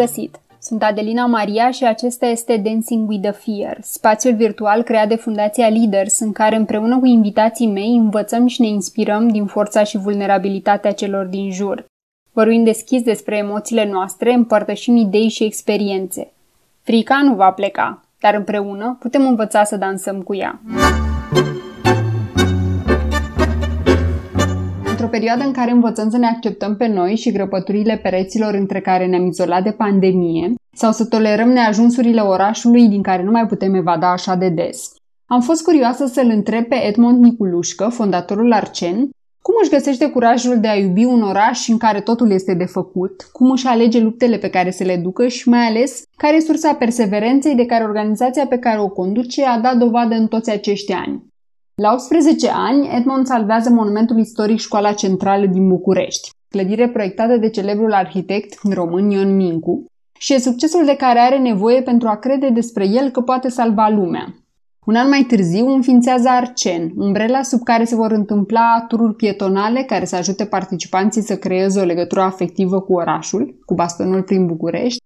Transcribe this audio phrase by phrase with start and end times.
[0.00, 0.40] găsit!
[0.62, 5.68] Sunt Adelina Maria și acesta este Dancing with the Fear, spațiul virtual creat de Fundația
[5.68, 10.92] Leaders, în care împreună cu invitații mei învățăm și ne inspirăm din forța și vulnerabilitatea
[10.92, 11.84] celor din jur.
[12.32, 16.32] Vorbim deschis despre emoțiile noastre, împărtășim idei și experiențe.
[16.82, 20.60] Frica nu va pleca, dar împreună putem învăța să dansăm cu ea.
[25.00, 29.06] Într-o perioadă în care învățăm să ne acceptăm pe noi și grăpăturile pereților între care
[29.06, 34.12] ne-am izolat de pandemie, sau să tolerăm neajunsurile orașului din care nu mai putem evada
[34.12, 34.92] așa de des,
[35.26, 39.10] am fost curioasă să-l întreb pe Edmond Niculușcă, fondatorul Arcen,
[39.42, 43.28] cum își găsește curajul de a iubi un oraș în care totul este de făcut,
[43.32, 46.74] cum își alege luptele pe care se le ducă și mai ales care e sursa
[46.74, 51.28] perseverenței de care organizația pe care o conduce a dat dovadă în toți acești ani.
[51.82, 57.92] La 18 ani, Edmond salvează monumentul istoric Școala Centrală din București, clădire proiectată de celebrul
[57.92, 59.84] arhitect român Ion Mincu,
[60.18, 63.88] și e succesul de care are nevoie pentru a crede despre el că poate salva
[63.88, 64.34] lumea.
[64.86, 70.04] Un an mai târziu înființează Arcen, umbrela sub care se vor întâmpla tururi pietonale care
[70.04, 75.02] să ajute participanții să creeze o legătură afectivă cu orașul, cu bastonul prin București,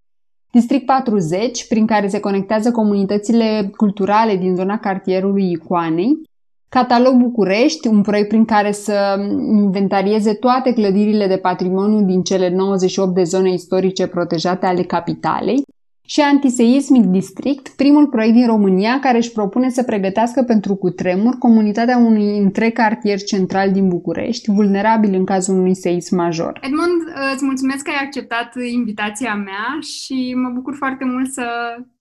[0.53, 6.33] District 40, prin care se conectează comunitățile culturale din zona cartierului Icoanei,
[6.75, 13.15] Catalog București, un proiect prin care să inventarieze toate clădirile de patrimoniu din cele 98
[13.15, 15.63] de zone istorice protejate ale capitalei,
[16.07, 21.97] și Antiseismic District, primul proiect din România care își propune să pregătească pentru cutremur comunitatea
[21.97, 26.61] unui întreg cartier central din București, vulnerabil în cazul unui seism major.
[26.63, 26.91] Edmond,
[27.35, 31.47] îți mulțumesc că ai acceptat invitația mea și mă bucur foarte mult să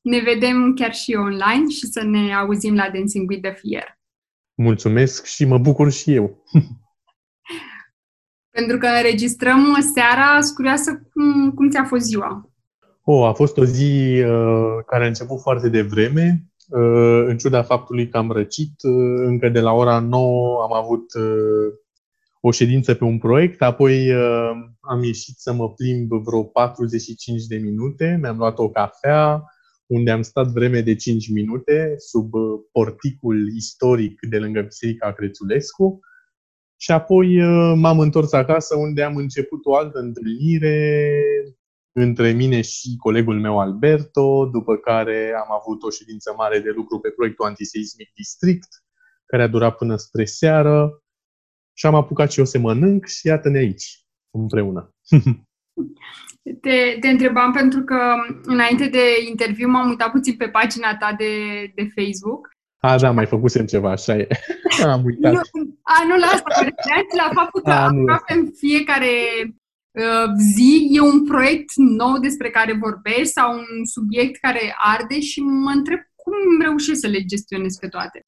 [0.01, 4.01] ne vedem chiar și online și să ne auzim la Dancing with the Fear.
[4.63, 6.43] Mulțumesc și mă bucur și eu.
[8.57, 12.49] Pentru că înregistrăm seara, sunt curioasă cum, cum ți-a fost ziua.
[13.03, 18.09] Oh, a fost o zi uh, care a început foarte devreme, uh, în ciuda faptului
[18.09, 18.73] că am răcit.
[18.83, 21.73] Uh, încă de la ora 9 am avut uh,
[22.41, 27.57] o ședință pe un proiect, apoi uh, am ieșit să mă plimb vreo 45 de
[27.57, 29.43] minute, mi-am luat o cafea,
[29.93, 35.99] unde am stat vreme de 5 minute sub uh, porticul istoric de lângă Biserica Crețulescu
[36.79, 41.17] și apoi uh, m-am întors acasă unde am început o altă întâlnire
[41.91, 46.99] între mine și colegul meu Alberto, după care am avut o ședință mare de lucru
[46.99, 48.67] pe proiectul Antiseismic District,
[49.25, 51.03] care a durat până spre seară
[51.73, 54.95] și am apucat și eu să mănânc și iată-ne aici, împreună.
[56.61, 57.99] Te, te întrebam pentru că
[58.43, 61.33] înainte de interviu m-am uitat puțin pe pagina ta de,
[61.75, 62.49] de Facebook.
[62.79, 64.27] A, da, mai făcusem ceva, așa e.
[64.93, 65.31] Am uitat.
[65.31, 65.39] Nu,
[65.81, 66.73] a, nu la asta,
[67.17, 69.13] la faptul că a, aproape în fiecare
[69.91, 75.39] uh, zi e un proiect nou despre care vorbești sau un subiect care arde și
[75.39, 78.21] mă întreb cum reușești să le gestionezi pe toate.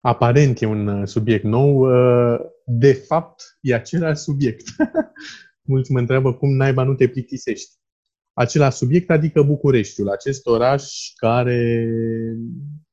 [0.00, 4.66] Aparent e un uh, subiect nou, uh, de fapt e același subiect.
[5.68, 7.70] mulți mă întreabă cum naiba nu te plictisești.
[8.32, 11.88] Același subiect, adică Bucureștiul, acest oraș care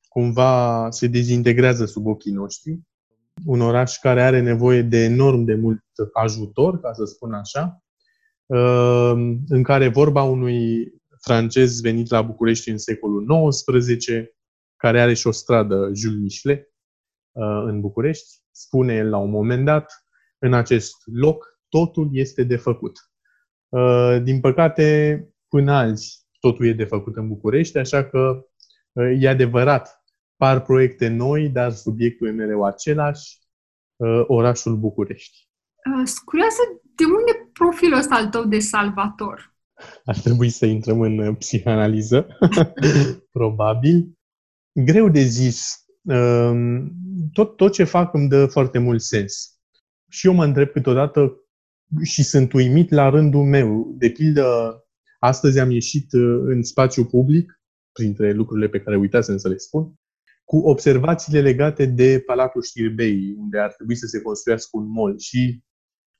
[0.08, 2.80] cumva se dezintegrează sub ochii noștri,
[3.44, 5.82] un oraș care are nevoie de enorm de mult
[6.12, 7.84] ajutor, ca să spun așa,
[8.46, 14.06] uh, în care vorba unui francez venit la București în secolul XIX,
[14.76, 16.74] care are și o stradă Jules Michelet
[17.32, 20.04] uh, în București, spune el la un moment dat,
[20.38, 23.10] în acest loc totul este de făcut.
[23.68, 28.46] Uh, din păcate, până azi, totul e de făcut în București, așa că
[28.92, 30.04] uh, e adevărat,
[30.36, 33.38] par proiecte noi, dar subiectul e mereu același,
[33.96, 35.48] uh, orașul București.
[35.94, 36.60] Sunt curioasă,
[36.94, 39.54] de unde profilul ăsta al tău de salvator?
[40.04, 42.26] Ar trebui să intrăm în psihanaliză,
[43.38, 44.12] probabil.
[44.72, 45.84] Greu de zis.
[46.02, 46.92] Um,
[47.32, 49.58] tot, tot ce fac îmi dă foarte mult sens.
[50.08, 51.45] Și eu mă întreb câteodată
[52.02, 53.94] și sunt uimit la rândul meu.
[53.98, 54.44] De pildă,
[55.18, 57.60] astăzi am ieșit uh, în spațiu public,
[57.92, 59.94] printre lucrurile pe care uitasem să le spun,
[60.44, 65.18] cu observațiile legate de Palatul Știrbei, unde ar trebui să se construiască un mall.
[65.18, 65.62] Și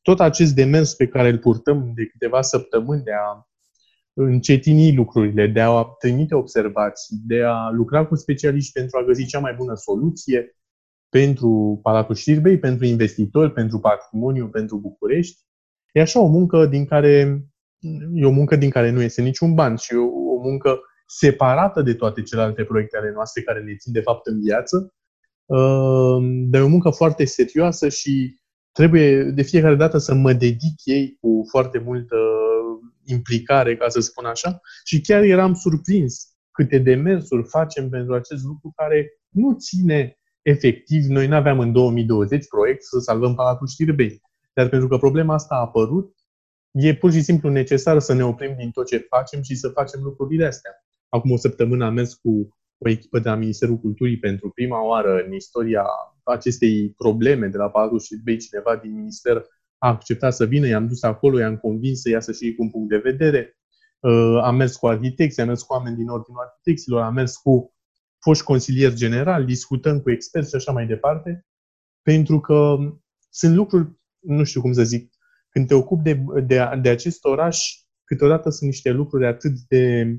[0.02, 3.48] tot acest demers pe care îl purtăm de câteva săptămâni de a
[4.12, 9.38] încetini lucrurile, de a trimite observații, de a lucra cu specialiști pentru a găsi cea
[9.38, 10.56] mai bună soluție
[11.08, 15.45] pentru Palatul Știrbei, pentru investitori, pentru patrimoniu, pentru București,
[15.96, 17.42] E așa o muncă din care
[18.14, 21.94] e o muncă din care nu iese niciun ban și o, o muncă separată de
[21.94, 24.94] toate celelalte proiecte ale noastre care ne țin de fapt în viață,
[25.46, 26.18] uh,
[26.50, 28.40] dar e o muncă foarte serioasă și
[28.72, 32.16] trebuie de fiecare dată să mă dedic ei cu foarte multă
[33.04, 38.72] implicare, ca să spun așa, și chiar eram surprins câte demersuri facem pentru acest lucru
[38.74, 41.04] care nu ține efectiv.
[41.04, 44.20] Noi nu aveam în 2020 proiect să salvăm Palatul Știrbei,
[44.56, 46.16] dar pentru că problema asta a apărut,
[46.70, 50.02] e pur și simplu necesar să ne oprim din tot ce facem și să facem
[50.02, 50.70] lucrurile astea.
[51.08, 55.22] Acum o săptămână am mers cu o echipă de la Ministerul Culturii pentru prima oară
[55.26, 55.84] în istoria
[56.22, 58.38] acestei probleme de la Palatul Știrbei.
[58.38, 59.36] Cineva din minister
[59.78, 62.88] a acceptat să vină, i-am dus acolo, i-am convins să iasă și cu un punct
[62.88, 63.58] de vedere.
[64.00, 67.74] Uh, am mers cu arhitecți, am mers cu oameni din Ordinul Arhitecților, am mers cu
[68.18, 71.46] foști consilier general, discutăm cu experți și așa mai departe,
[72.02, 72.76] pentru că
[73.30, 73.88] sunt lucruri,
[74.26, 75.12] nu știu cum să zic,
[75.48, 77.58] când te ocupi de, de, de acest oraș,
[78.04, 80.16] câteodată sunt niște lucruri atât de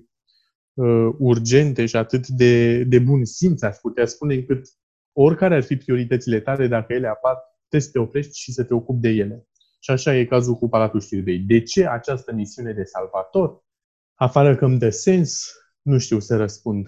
[0.74, 4.68] uh, urgente și atât de, de bun simț, aș putea spune, încât
[5.12, 8.74] oricare ar fi prioritățile tale, dacă ele apar, trebuie să te oprești și să te
[8.74, 9.48] ocupi de ele.
[9.80, 11.40] Și așa e cazul cu Palatul Știrbei.
[11.40, 13.66] De ce această misiune de salvator?
[14.14, 15.52] Afară că îmi dă sens,
[15.82, 16.88] nu știu să răspund.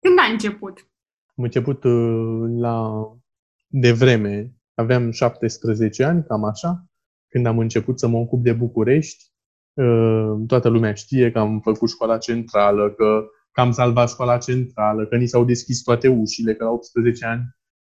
[0.00, 0.78] Când a început?
[1.36, 3.06] Am început uh, la
[3.66, 4.55] de vreme.
[4.78, 6.84] Aveam 17 ani, cam așa,
[7.28, 9.24] când am început să mă ocup de București.
[9.72, 15.06] Uh, toată lumea știe că am făcut școala centrală, că, că am salvat școala centrală,
[15.06, 17.42] că ni s-au deschis toate ușile, că la 18 ani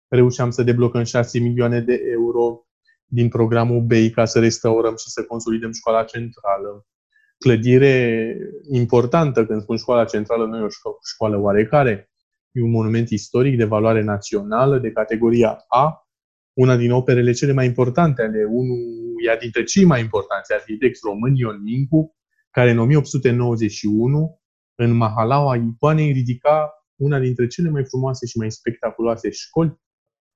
[0.08, 2.66] reușeam să deblocăm 6 milioane de euro
[3.04, 6.86] din programul BEI ca să restaurăm și să consolidăm școala centrală.
[7.38, 8.36] Clădire
[8.70, 10.68] importantă, când spun școala centrală, nu e o
[11.12, 12.10] școală oarecare,
[12.50, 16.07] e un monument istoric de valoare națională, de categoria A,
[16.58, 21.62] una din operele cele mai importante ale unuia dintre cei mai importanți arhitecți români, Ion
[21.62, 22.16] Mincu,
[22.50, 24.40] care în 1891,
[24.74, 29.80] în Mahalaua Icoanei, ridica una dintre cele mai frumoase și mai spectaculoase școli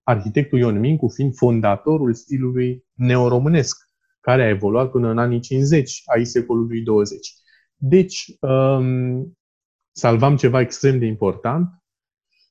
[0.02, 3.88] arhitectul Ion Mincu fiind fondatorul stilului neoromânesc,
[4.20, 7.28] care a evoluat până în anii 50 ai secolului 20.
[7.76, 9.38] Deci, um,
[9.92, 11.81] salvam ceva extrem de important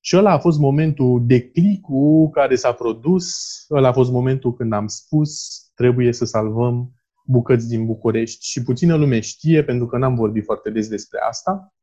[0.04, 3.36] și ăla a fost momentul declicul care s-a produs,
[3.70, 6.92] ăla a fost momentul când am spus trebuie să salvăm
[7.26, 8.46] bucăți din București.
[8.46, 11.74] Și puțină lume știe, pentru că n-am vorbit foarte des despre asta,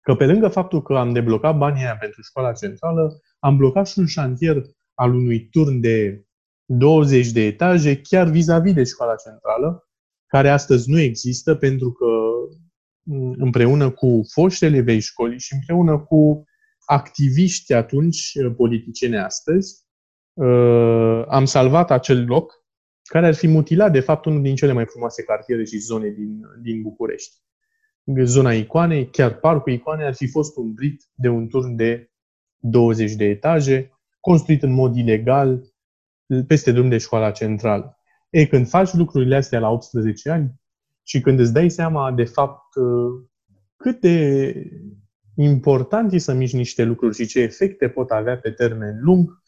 [0.00, 3.98] că pe lângă faptul că am deblocat banii aia pentru școala centrală, am blocat și
[3.98, 4.62] un șantier
[4.94, 6.24] al unui turn de
[6.64, 9.88] 20 de etaje, chiar vis-a-vis de școala centrală,
[10.26, 12.06] care astăzi nu există pentru că
[13.36, 16.44] împreună cu foștele vei școli și împreună cu
[16.88, 19.86] activiști atunci politicieni astăzi,
[20.32, 22.52] uh, am salvat acel loc
[23.02, 26.40] care ar fi mutilat, de fapt, unul din cele mai frumoase cartiere și zone din,
[26.62, 27.36] din București.
[28.22, 32.10] Zona Icoanei, chiar parcul Icoanei, ar fi fost umbrit de un turn de
[32.56, 35.62] 20 de etaje, construit în mod ilegal
[36.46, 37.98] peste drum de școala centrală.
[38.30, 40.50] E, când faci lucrurile astea la 18 ani
[41.02, 42.64] și când îți dai seama, de fapt,
[43.76, 44.54] cât de
[45.44, 49.42] important e să miști niște lucruri și ce efecte pot avea pe termen lung,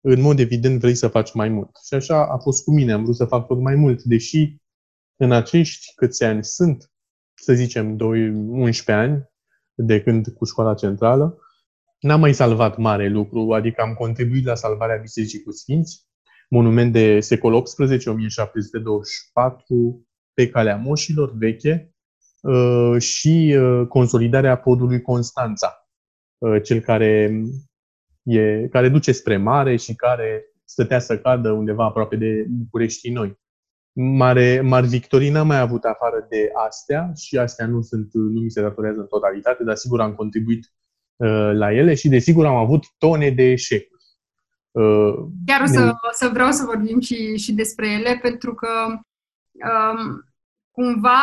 [0.00, 1.70] în mod evident vrei să faci mai mult.
[1.86, 4.56] Și așa a fost cu mine, am vrut să fac tot mai mult, deși
[5.16, 6.92] în acești câți ani sunt,
[7.34, 9.30] să zicem, 11 ani,
[9.74, 11.38] de când cu școala centrală,
[12.00, 16.06] N-am mai salvat mare lucru, adică am contribuit la salvarea Bisericii cu Sfinți,
[16.48, 21.99] monument de secol XVIII, 1724, pe calea moșilor veche, uh,
[22.98, 25.88] și uh, consolidarea podului Constanța,
[26.38, 27.32] uh, cel care,
[28.22, 33.38] e, care duce spre mare și care stătea să cadă undeva aproape de București noi.
[33.92, 38.50] Mare, Mari Victorii n-am mai avut afară de astea și astea nu, sunt, nu mi
[38.50, 40.72] se datorează în totalitate, dar sigur am contribuit
[41.20, 44.04] Uh, la ele și, desigur, am avut tone de eșecuri.
[44.70, 45.14] Uh,
[45.46, 50.24] Chiar o să, să vreau să vorbim și, și despre ele, pentru că um,
[50.80, 51.20] cumva,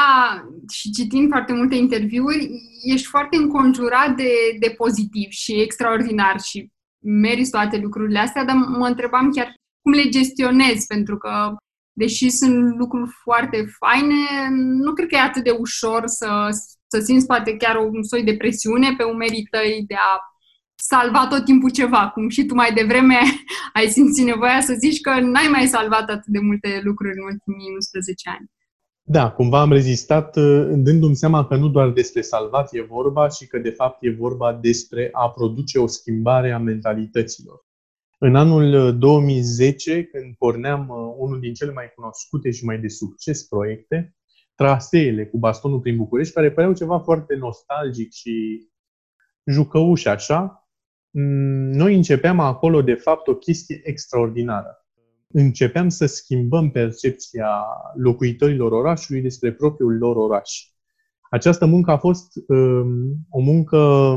[0.72, 2.50] și citind foarte multe interviuri,
[2.84, 8.88] ești foarte înconjurat de, de pozitiv și extraordinar și meriți toate lucrurile astea, dar mă
[8.88, 11.56] întrebam chiar cum le gestionezi, pentru că,
[11.94, 14.50] deși sunt lucruri foarte faine,
[14.84, 16.50] nu cred că e atât de ușor să
[16.88, 20.22] să simți poate chiar un soi de presiune pe umerii tăi de a
[20.76, 23.20] salva tot timpul ceva, cum și tu mai devreme
[23.78, 27.74] ai simțit nevoia să zici că n-ai mai salvat atât de multe lucruri în ultimii
[27.74, 28.48] 11 ani.
[29.10, 33.48] Da, cumva am rezistat uh, dându-mi seama că nu doar despre salvat e vorba, ci
[33.48, 37.66] că de fapt e vorba despre a produce o schimbare a mentalităților.
[38.18, 42.88] În anul 2010, uh, când porneam uh, unul din cele mai cunoscute și mai de
[42.88, 44.16] succes proiecte,
[44.56, 48.68] traseele cu bastonul prin București, care păreau ceva foarte nostalgic și
[49.46, 50.70] jucăuș așa,
[51.10, 54.87] mm, noi începeam acolo, de fapt, o chestie extraordinară.
[55.34, 57.66] Începeam să schimbăm percepția
[57.96, 60.72] locuitorilor orașului despre propriul lor oraș.
[61.30, 64.16] Această muncă a fost um, o muncă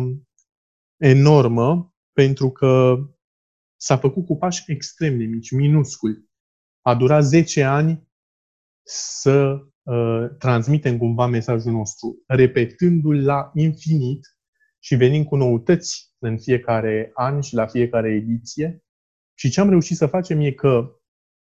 [0.96, 2.96] enormă pentru că
[3.76, 6.28] s-a făcut cu pași extrem de mici, minusculi.
[6.80, 8.08] A durat 10 ani
[8.82, 14.20] să uh, transmitem cumva mesajul nostru, repetându-l la infinit
[14.78, 18.84] și venind cu noutăți în fiecare an și la fiecare ediție.
[19.34, 20.99] Și ce am reușit să facem e că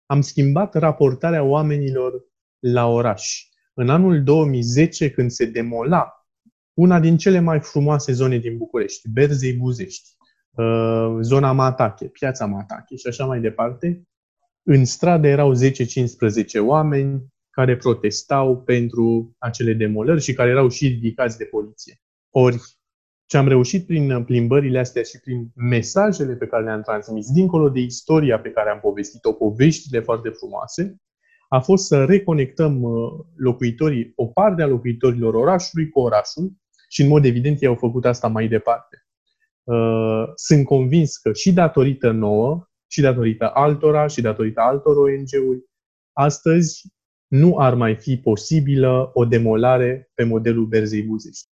[0.06, 2.24] am schimbat raportarea oamenilor
[2.58, 3.42] la oraș.
[3.74, 6.24] În anul 2010, când se demola
[6.74, 10.10] una din cele mai frumoase zone din București, Berzei Buzești,
[10.50, 14.02] uh, zona Matache, piața Matache și așa mai departe,
[14.62, 15.56] în stradă erau 10-15
[16.60, 22.00] oameni care protestau pentru acele demolări și care erau și ridicați de poliție.
[22.30, 22.60] Ori
[23.26, 27.80] ce am reușit prin plimbările astea și prin mesajele pe care le-am transmis, dincolo de
[27.80, 30.96] istoria pe care am povestit-o, poveștile foarte frumoase,
[31.48, 36.52] a fost să reconectăm uh, locuitorii, o parte a locuitorilor orașului cu orașul
[36.88, 39.06] și, în mod evident, ei au făcut asta mai departe.
[39.62, 45.64] Uh, sunt convins că și datorită nouă, și datorită altora, și datorită altor ONG-uri,
[46.12, 46.82] astăzi
[47.26, 51.53] nu ar mai fi posibilă o demolare pe modelul Berzei Buzești.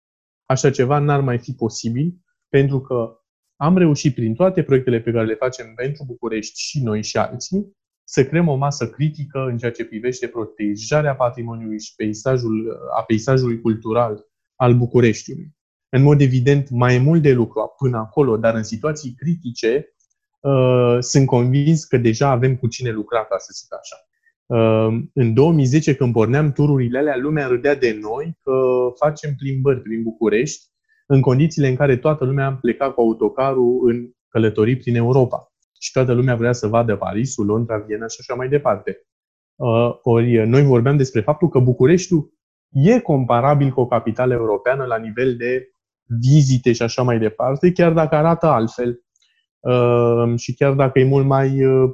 [0.48, 2.14] Așa ceva n-ar mai fi posibil,
[2.48, 3.18] pentru că
[3.56, 7.76] am reușit prin toate proiectele pe care le facem pentru București și noi și alții,
[8.04, 13.60] să creăm o masă critică în ceea ce privește protejarea patrimoniului și peisajul, a peisajului
[13.60, 15.56] cultural al Bucureștiului.
[15.88, 19.94] În mod evident, mai mult de lucru până acolo, dar în situații critice,
[20.40, 23.96] uh, sunt convins că deja avem cu cine lucra, ca să zic așa.
[24.48, 28.52] Uh, în 2010, când porneam tururile alea, lumea râdea de noi că
[28.96, 30.66] facem plimbări prin București,
[31.06, 35.52] în condițiile în care toată lumea pleca cu autocarul în călătorii prin Europa.
[35.80, 39.06] Și toată lumea vrea să vadă Parisul, Londra, Viena și așa mai departe.
[39.54, 42.32] Uh, ori noi vorbeam despre faptul că Bucureștiul
[42.68, 45.68] e comparabil cu o capitală europeană la nivel de
[46.20, 49.02] vizite și așa mai departe, chiar dacă arată altfel.
[49.58, 51.90] Uh, și chiar dacă e mult mai uh,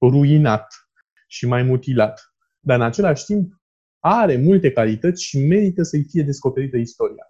[0.00, 0.85] ruinat
[1.26, 2.34] și mai mutilat.
[2.60, 3.52] Dar în același timp
[3.98, 7.24] are multe calități și merită să-i fie descoperită istoria.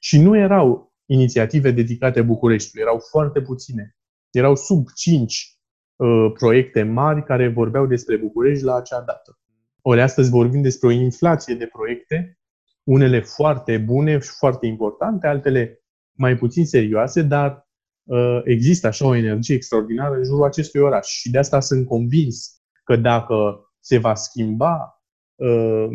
[0.00, 3.96] Și nu erau inițiative dedicate Bucureștiului, erau foarte puține.
[4.30, 5.58] Erau sub 5
[5.96, 9.38] uh, proiecte mari care vorbeau despre București la acea dată.
[9.82, 12.38] Ori astăzi vorbim despre o inflație de proiecte,
[12.84, 17.68] unele foarte bune și foarte importante, altele mai puțin serioase, dar
[18.04, 21.08] uh, există așa o energie extraordinară în jurul acestui oraș.
[21.08, 25.02] Și de asta sunt convins că dacă se va schimba
[25.34, 25.88] uh,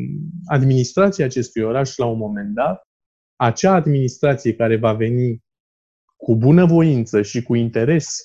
[0.46, 2.82] administrația acestui oraș la un moment dat,
[3.36, 5.44] acea administrație care va veni
[6.16, 8.18] cu bunăvoință și cu interes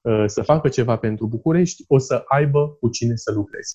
[0.00, 3.74] uh, să facă ceva pentru București, o să aibă cu cine să lucreze.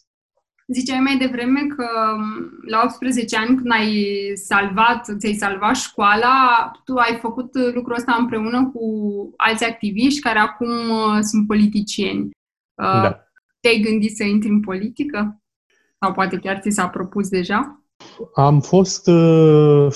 [0.67, 3.95] Ziceai mai devreme că um, la 18 ani, când ai
[4.35, 8.83] salvat, ți-ai salvat școala, tu ai făcut lucrul ăsta împreună cu
[9.37, 12.23] alți activiști care acum uh, sunt politicieni.
[12.23, 13.30] Uh, da.
[13.61, 15.41] Te-ai gândit să intri în politică?
[15.99, 17.85] Sau poate chiar ți s-a propus deja?
[18.33, 19.93] Am fost uh,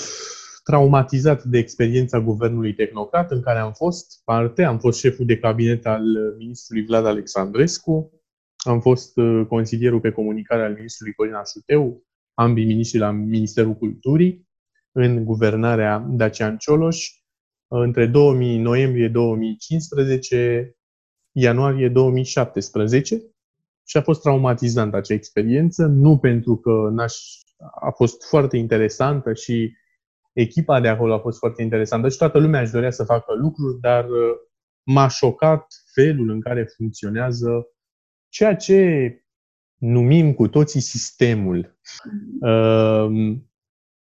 [0.62, 4.62] traumatizat de experiența guvernului tehnocrat în care am fost parte.
[4.62, 6.04] Am fost șeful de cabinet al
[6.38, 8.10] ministrului Vlad Alexandrescu.
[8.56, 12.02] Am fost uh, consilierul pe comunicare al ministrului Corina Șuteu,
[12.34, 14.48] ambii miniștri la Ministerul Culturii,
[14.92, 17.10] în guvernarea Dacian Cioloș,
[17.66, 20.76] între 2000, noiembrie 2015,
[21.32, 23.35] ianuarie 2017
[23.86, 27.14] și a fost traumatizantă acea experiență, nu pentru că n-aș,
[27.80, 29.72] a fost foarte interesantă și
[30.32, 33.80] echipa de acolo a fost foarte interesantă și toată lumea își dorea să facă lucruri,
[33.80, 34.34] dar uh,
[34.82, 37.66] m-a șocat felul în care funcționează
[38.28, 39.10] ceea ce
[39.76, 41.78] numim cu toții sistemul.
[42.40, 43.36] Uh,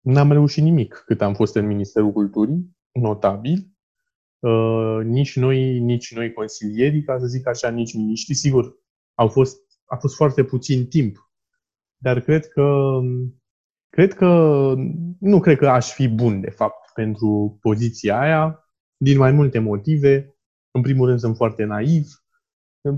[0.01, 3.69] n-am reușit nimic cât am fost în Ministerul Culturii, notabil.
[4.39, 8.35] Uh, nici noi, nici noi consilierii, ca să zic așa, nici miniștri.
[8.35, 8.75] Sigur,
[9.15, 9.64] au fost,
[9.95, 11.31] a fost foarte puțin timp.
[11.97, 12.99] Dar cred că
[13.95, 14.27] Cred că
[15.19, 18.65] nu cred că aș fi bun, de fapt, pentru poziția aia,
[18.97, 20.37] din mai multe motive.
[20.71, 22.07] În primul rând, sunt foarte naiv.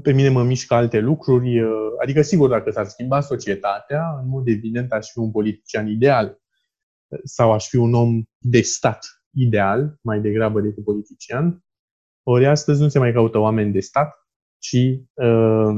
[0.03, 1.61] Pe mine mă mișcă alte lucruri.
[2.03, 6.39] Adică, sigur, dacă s-ar schimba societatea, în mod evident aș fi un politician ideal
[7.25, 11.65] sau aș fi un om de stat ideal, mai degrabă decât politician.
[12.23, 14.15] Ori astăzi nu se mai caută oameni de stat,
[14.59, 14.79] ci
[15.15, 15.75] uh,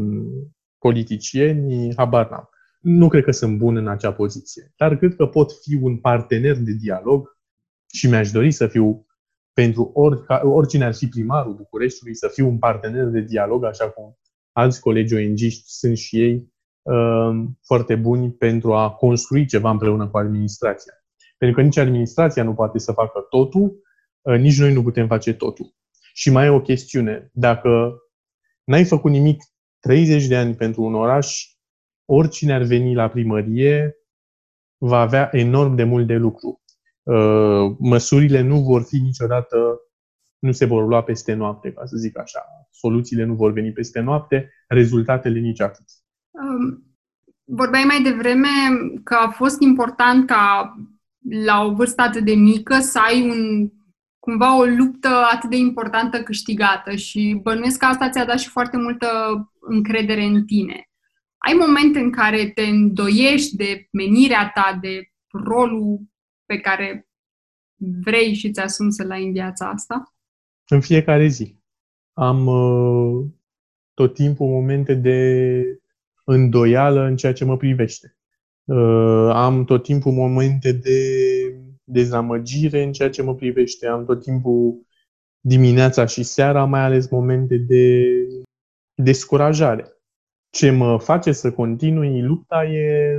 [0.79, 2.49] politicieni, habar n-am
[2.81, 6.57] nu cred că sunt bun în acea poziție, dar cred că pot fi un partener
[6.57, 7.37] de dialog
[7.93, 9.07] și mi-aș dori să fiu
[9.53, 14.19] pentru orica, oricine ar fi primarul Bucureștiului, să fiu un partener de dialog, așa cum
[14.53, 20.19] alți colegi ong sunt și ei uh, foarte buni pentru a construi ceva împreună cu
[20.19, 20.93] administrația.
[21.39, 23.83] Pentru că nici administrația nu poate să facă totul,
[24.21, 25.75] uh, nici noi nu putem face totul.
[26.13, 27.31] Și mai e o chestiune.
[27.33, 27.99] Dacă
[28.65, 29.43] n-ai făcut nimic
[29.81, 31.45] 30 de ani pentru un oraș,
[32.05, 33.97] oricine ar veni la primărie
[34.79, 36.63] va avea enorm de mult de lucru.
[37.03, 39.81] Uh, măsurile nu vor fi niciodată,
[40.39, 42.41] nu se vor lua peste noapte, ca să zic așa.
[42.71, 45.85] Soluțiile nu vor veni peste noapte, rezultatele nici atât.
[46.31, 46.97] Um,
[47.45, 48.49] vorbeai mai devreme
[49.05, 50.75] că a fost important ca
[51.45, 53.71] la o vârstă atât de mică să ai un,
[54.29, 58.77] cumva o luptă atât de importantă câștigată și bănuiesc că asta ți-a dat și foarte
[58.77, 59.07] multă
[59.61, 60.89] încredere în tine.
[61.39, 65.11] Ai momente în care te îndoiești de menirea ta, de
[65.45, 66.01] rolul
[66.47, 67.09] pe care
[67.77, 70.15] vrei și ți asumi să-l ai în viața asta?
[70.69, 71.57] În fiecare zi.
[72.13, 73.27] Am uh,
[73.95, 75.63] tot timpul momente de
[76.25, 78.17] îndoială în ceea ce mă privește.
[78.65, 80.99] Uh, am tot timpul momente de
[81.89, 83.87] dezamăgire în ceea ce mă privește.
[83.87, 84.87] Am tot timpul
[85.41, 88.05] dimineața și seara, mai ales momente de
[88.95, 89.93] descurajare.
[90.51, 93.19] Ce mă face să continui lupta e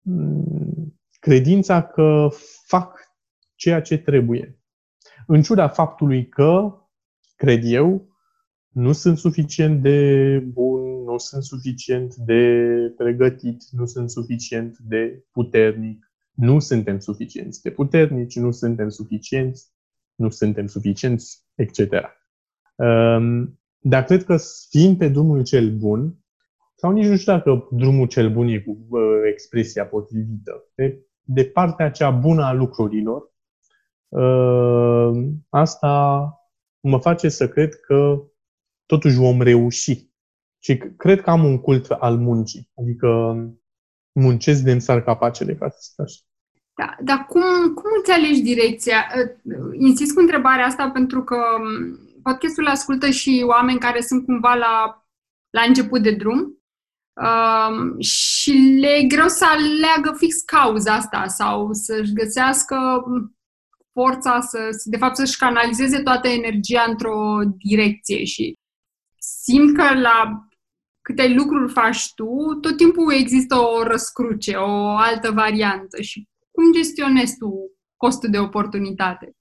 [0.00, 2.28] mm, credința că
[2.66, 2.98] fac
[3.54, 4.58] ceea ce trebuie.
[5.26, 6.78] În ciuda faptului că,
[7.36, 8.08] cred eu,
[8.68, 16.13] nu sunt suficient de bun, nu sunt suficient de pregătit, nu sunt suficient de puternic,
[16.34, 19.72] nu suntem suficienți de puternici, nu suntem suficienți,
[20.14, 21.78] nu suntem suficienți, etc.
[22.74, 24.36] Um, dar cred că
[24.70, 26.18] fiind pe drumul cel bun,
[26.74, 29.00] sau nici nu știu dacă drumul cel bun e cu uh,
[29.32, 33.32] expresia potrivită, de, de partea cea bună a lucrurilor,
[34.08, 36.34] uh, asta
[36.80, 38.22] mă face să cred că
[38.86, 40.12] totuși vom reuși.
[40.58, 42.70] Și cred că am un cult al muncii.
[42.74, 43.36] Adică
[44.14, 46.18] muncesc de îmi capacele, ca să zic așa.
[46.76, 49.06] Da, dar cum, cum îți alegi direcția?
[49.78, 51.36] Insist cu întrebarea asta pentru că
[52.22, 55.04] podcastul ascultă și oameni care sunt cumva la,
[55.50, 56.38] la început de drum
[57.14, 62.76] um, și le e greu să aleagă fix cauza asta sau să-și găsească
[63.92, 68.54] forța să, de fapt, să-și canalizeze toată energia într-o direcție și
[69.18, 70.46] simt că la
[71.04, 76.00] câte lucruri faci tu, tot timpul există o răscruce, o altă variantă.
[76.00, 79.36] Și cum gestionezi tu costul de oportunitate?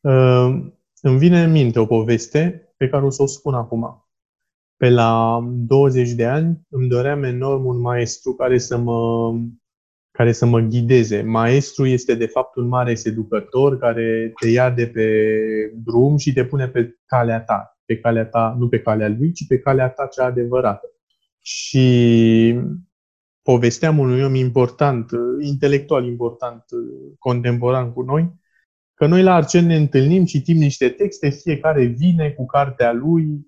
[0.00, 0.48] Uh,
[1.00, 4.06] îmi vine în minte o poveste pe care o să o spun acum.
[4.76, 9.32] Pe la 20 de ani îmi doream enorm un maestru care să mă,
[10.10, 11.22] care să mă ghideze.
[11.22, 15.06] Maestru este de fapt un mare seducător care te ia de pe
[15.84, 19.46] drum și te pune pe calea ta pe calea ta, nu pe calea lui, ci
[19.46, 20.86] pe calea ta cea adevărată.
[21.40, 22.58] Și
[23.42, 26.64] povesteam unui om important, intelectual important,
[27.18, 28.32] contemporan cu noi,
[28.94, 33.46] că noi la Arcel ne întâlnim, citim niște texte, fiecare vine cu cartea lui,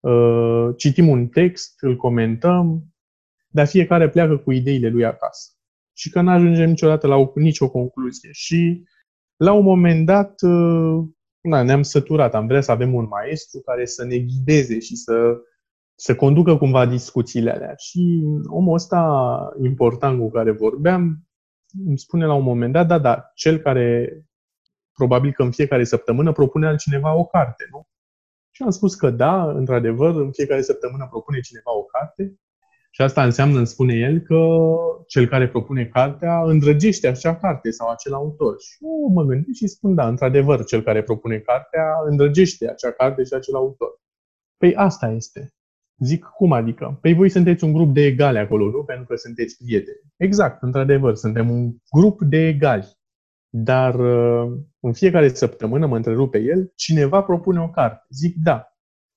[0.00, 2.84] uh, citim un text, îl comentăm,
[3.48, 5.50] dar fiecare pleacă cu ideile lui acasă.
[5.96, 8.28] Și că nu ajungem niciodată la o, nicio concluzie.
[8.32, 8.84] Și
[9.36, 11.04] la un moment dat uh,
[11.48, 12.34] na, ne-am săturat.
[12.34, 15.36] Am vrea să avem un maestru care să ne ghideze și să,
[15.94, 17.74] să conducă cumva discuțiile alea.
[17.76, 21.28] Și omul ăsta important cu care vorbeam
[21.86, 24.18] îmi spune la un moment dat, da, da, cel care
[24.92, 27.86] probabil că în fiecare săptămână propune altcineva o carte, nu?
[28.50, 32.38] Și am spus că da, într-adevăr, în fiecare săptămână propune cineva o carte
[32.94, 34.36] și asta înseamnă, îmi spune el, că
[35.06, 38.54] cel care propune cartea îndrăgește acea carte sau acel autor.
[38.60, 43.24] Și eu mă gândesc și spun, da, într-adevăr, cel care propune cartea îndrăgește acea carte
[43.24, 43.88] și acel autor.
[44.56, 45.54] Păi asta este.
[45.98, 46.98] Zic, cum adică?
[47.00, 48.84] Păi voi sunteți un grup de egali acolo, nu?
[48.84, 50.00] Pentru că sunteți prieteni.
[50.16, 52.98] Exact, într-adevăr, suntem un grup de egali.
[53.48, 58.06] Dar uh, în fiecare săptămână mă întrerupe el, cineva propune o carte.
[58.10, 58.68] Zic, da.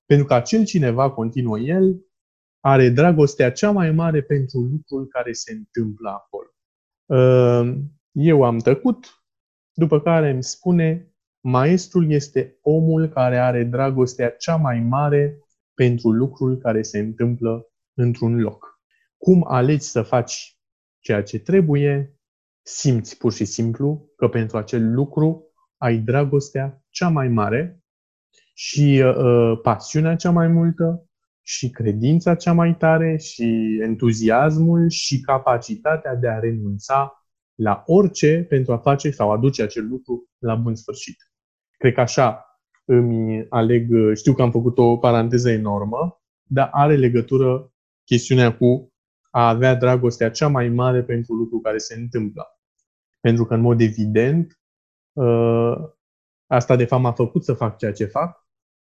[0.06, 2.07] Pentru că acel cineva, continuă el,
[2.70, 6.48] are dragostea cea mai mare pentru lucrul care se întâmplă acolo.
[7.06, 9.22] Ehm, eu am tăcut,
[9.72, 15.38] după care îmi spune, maestrul este omul care are dragostea cea mai mare
[15.74, 18.80] pentru lucrul care se întâmplă într-un loc.
[19.16, 20.58] Cum alegi să faci
[20.98, 22.18] ceea ce trebuie,
[22.62, 27.82] simți pur și simplu că pentru acel lucru ai dragostea cea mai mare
[28.54, 31.07] și uh, pasiunea cea mai multă
[31.48, 38.72] și credința cea mai tare și entuziasmul și capacitatea de a renunța la orice pentru
[38.72, 41.16] a face sau aduce acel lucru la bun sfârșit.
[41.76, 42.44] Cred că așa
[42.84, 47.72] îmi aleg, știu că am făcut o paranteză enormă, dar are legătură
[48.04, 48.92] chestiunea cu
[49.30, 52.46] a avea dragostea cea mai mare pentru lucru care se întâmplă.
[53.20, 54.60] Pentru că, în mod evident,
[55.12, 55.76] uh,
[56.46, 58.46] asta de fapt m-a făcut să fac ceea ce fac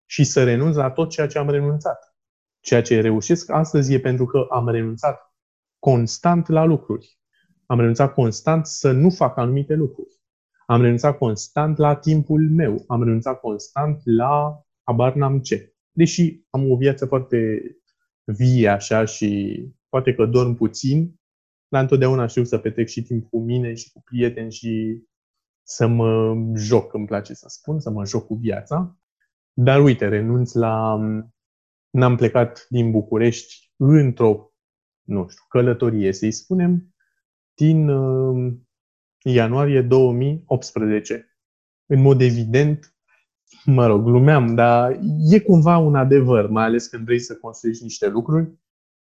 [0.07, 2.12] și să renunț la tot ceea ce am renunțat.
[2.63, 5.35] Ceea ce reușesc astăzi e pentru că am renunțat
[5.79, 7.19] constant la lucruri.
[7.67, 10.21] Am renunțat constant să nu fac anumite lucruri.
[10.67, 12.85] Am renunțat constant la timpul meu.
[12.87, 15.75] Am renunțat constant la abar n-am ce.
[15.91, 17.63] Deși am o viață foarte
[18.25, 21.21] vie așa și poate că dorm puțin,
[21.69, 25.03] dar întotdeauna știu să petrec și timp cu mine și cu prieteni și
[25.63, 28.97] să mă joc, îmi place să spun, să mă joc cu viața.
[29.53, 31.01] Dar uite, renunț la...
[31.93, 34.53] N-am plecat din București într-o,
[35.03, 36.95] nu știu, călătorie, să-i spunem,
[37.55, 38.53] din uh,
[39.23, 41.37] ianuarie 2018.
[41.87, 42.95] În mod evident,
[43.65, 44.99] mă rog, glumeam, dar
[45.31, 48.53] e cumva un adevăr, mai ales când vrei să construiești niște lucruri.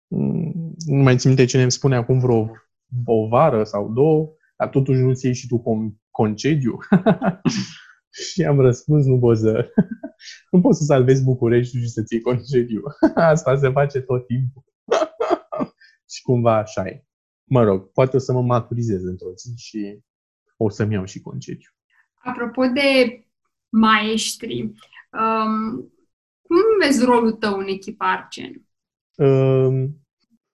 [0.08, 2.52] Mm, nu mai țin minte ce ne spune acum vreo
[3.06, 5.64] o vară sau două, dar totuși nu-ți iei și tu
[6.12, 6.78] concediu?
[8.32, 9.72] și am răspuns, nu poți să,
[10.52, 12.82] nu poți să salvezi București și să-ți iei concediu.
[13.16, 14.64] Asta se face tot timpul.
[16.14, 17.04] și cumva așa e.
[17.44, 20.00] Mă rog, poate o să mă maturizez într-o zi și
[20.58, 21.70] o să-mi iau și concediu.
[22.14, 23.20] Apropo de
[23.70, 24.62] maestri,
[25.12, 25.92] um,
[26.42, 28.68] cum vezi rolul tău în echipa Arcen?
[29.16, 30.06] Um,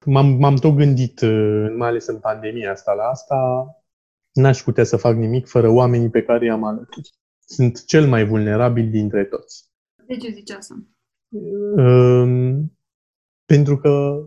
[0.06, 3.68] m-am, m-am tot gândit, uh, mai ales în pandemia asta, la asta.
[4.32, 7.10] N-aș putea să fac nimic fără oamenii pe care i-am alături.
[7.46, 9.70] Sunt cel mai vulnerabil dintre toți.
[10.08, 10.76] De ce zici asta?
[11.78, 12.78] Um,
[13.46, 14.24] pentru că,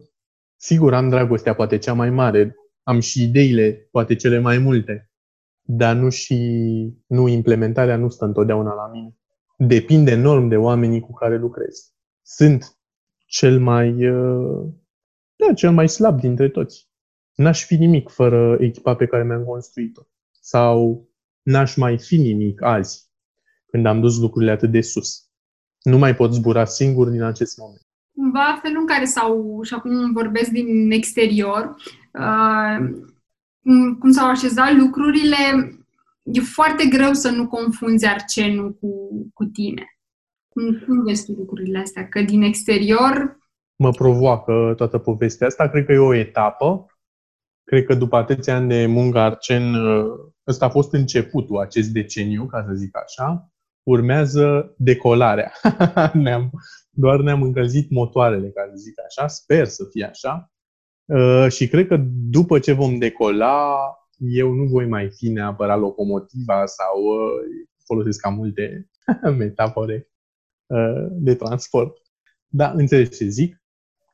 [0.57, 5.11] sigur, am dragostea poate cea mai mare, am și ideile poate cele mai multe,
[5.63, 6.37] dar nu și
[7.07, 9.17] nu implementarea nu stă întotdeauna la mine.
[9.57, 11.93] Depinde enorm de oamenii cu care lucrez.
[12.23, 12.79] Sunt
[13.27, 14.69] cel mai uh,
[15.37, 16.89] da, cel mai slab dintre toți.
[17.35, 20.03] N-aș fi nimic fără echipa pe care mi-am construit-o.
[20.41, 21.09] Sau
[21.43, 23.08] n-aș mai fi nimic azi,
[23.71, 25.23] când am dus lucrurile atât de sus.
[25.83, 27.83] Nu mai pot zbura singur din acest moment.
[28.15, 31.75] Cumva felul în care sau și acum vorbesc din exterior,
[32.13, 32.89] uh,
[33.99, 35.37] cum s-au așezat lucrurile,
[36.23, 38.91] e foarte greu să nu confunzi arcenul cu,
[39.35, 39.99] cu tine.
[40.49, 42.09] Cum, cum vezi tu lucrurile astea?
[42.09, 43.39] Că din exterior
[43.79, 45.69] mă provoacă toată povestea asta.
[45.69, 46.87] Cred că e o etapă.
[47.65, 49.75] Cred că după atâția ani de muncă Arcen,
[50.47, 53.53] ăsta a fost începutul, acest deceniu, ca să zic așa.
[53.89, 55.53] Urmează decolarea.
[56.25, 56.51] ne-am,
[56.91, 59.27] doar ne-am încălzit motoarele, ca să zic așa.
[59.27, 60.53] Sper să fie așa.
[61.05, 61.97] Uh, și cred că
[62.31, 63.77] după ce vom decola,
[64.19, 68.89] eu nu voi mai fi neapărat locomotiva sau uh, folosesc cam multe
[69.39, 70.09] metafore
[70.67, 71.97] uh, de transport.
[72.47, 73.63] Da, înțelegi ce zic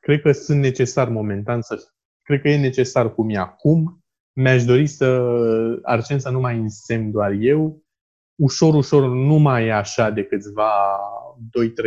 [0.05, 1.83] cred că sunt necesar momentan să...
[2.21, 4.03] Cred că e necesar cum e acum.
[4.33, 5.05] Mi-aș dori să
[5.81, 7.83] Arcen să nu mai însemn doar eu.
[8.35, 10.71] Ușor, ușor nu mai e așa de câțiva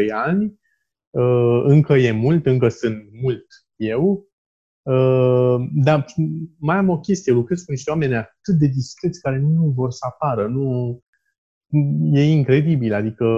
[0.07, 0.61] 2-3 ani.
[1.11, 4.29] Uh, încă e mult, încă sunt mult eu.
[4.83, 6.05] Uh, dar
[6.59, 10.07] mai am o chestie, lucrez cu niște oameni atât de discreți care nu vor să
[10.09, 10.47] apară.
[10.47, 10.99] Nu...
[12.13, 13.37] E incredibil, adică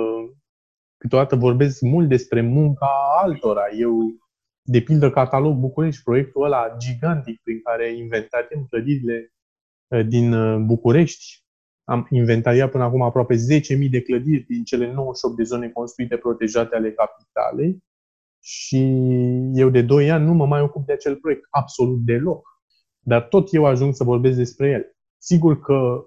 [0.97, 2.89] câteodată vorbesc mult despre munca
[3.23, 3.63] altora.
[3.79, 3.99] Eu
[4.63, 9.33] de pildă Catalog București, proiectul ăla gigantic prin care inventariem clădirile
[9.91, 11.40] ă, din ă, București.
[11.91, 16.77] Am inventariat până acum aproape 10.000 de clădiri din cele 98 de zone construite protejate
[16.77, 17.85] ale capitalei
[18.43, 18.79] și
[19.55, 22.49] eu de 2 ani nu mă mai ocup de acel proiect absolut deloc.
[22.99, 24.97] Dar tot eu ajung să vorbesc despre el.
[25.19, 26.05] Sigur că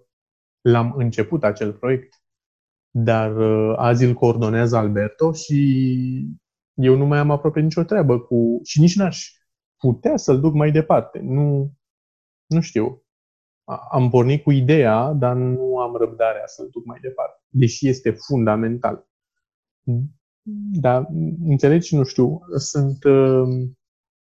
[0.61, 2.13] l-am început acel proiect,
[2.89, 6.27] dar ă, azi îl coordonează Alberto și
[6.73, 8.59] eu nu mai am aproape nicio treabă cu...
[8.63, 9.31] și nici n-aș
[9.77, 11.19] putea să-l duc mai departe.
[11.19, 11.73] Nu,
[12.45, 13.02] nu știu.
[13.91, 17.41] Am pornit cu ideea, dar nu am răbdarea să-l duc mai departe.
[17.47, 19.07] Deși este fundamental.
[20.73, 21.07] Dar,
[21.45, 23.47] înțelegi, nu știu, sunt, uh,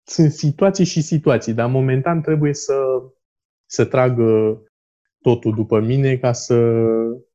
[0.04, 2.76] sunt situații și situații, dar momentan trebuie să,
[3.66, 4.20] să trag
[5.22, 6.74] totul după mine ca să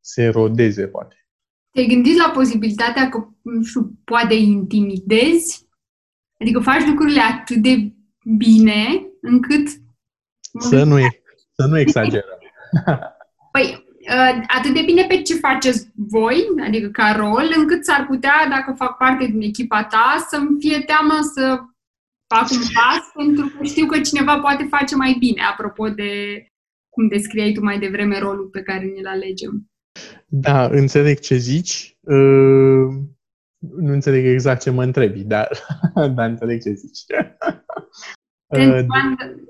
[0.00, 1.16] se rodeze, poate.
[1.70, 5.68] Te-ai gândit la posibilitatea că, nu știu, poate intimidezi?
[6.40, 7.92] Adică faci lucrurile atât de
[8.36, 9.68] bine încât...
[10.58, 10.96] Să nu,
[11.60, 12.38] să nu exagerăm.
[13.52, 18.46] Păi, ă, atât de bine pe ce faceți voi, adică ca rol, încât s-ar putea,
[18.48, 21.58] dacă fac parte din echipa ta, să-mi fie teamă să
[22.34, 26.10] fac un pas, pentru că știu că cineva poate face mai bine, apropo de
[26.88, 29.70] cum descriai tu mai devreme rolul pe care ne-l alegem.
[30.26, 31.96] Da, înțeleg ce zici.
[32.00, 32.88] Uh,
[33.58, 35.48] nu înțeleg exact ce mă întrebi, dar,
[36.16, 37.04] dar înțeleg ce zici.
[38.46, 38.86] Uh,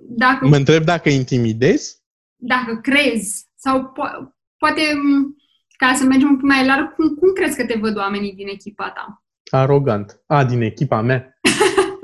[0.09, 1.98] dacă, mă întreb dacă intimidez?
[2.41, 4.81] Dacă crezi Sau po- poate,
[5.77, 8.49] ca să mergem un pic mai larg, cum, cum crezi că te văd oamenii din
[8.49, 9.25] echipa ta?
[9.51, 10.23] Arogant.
[10.27, 11.39] A, din echipa mea?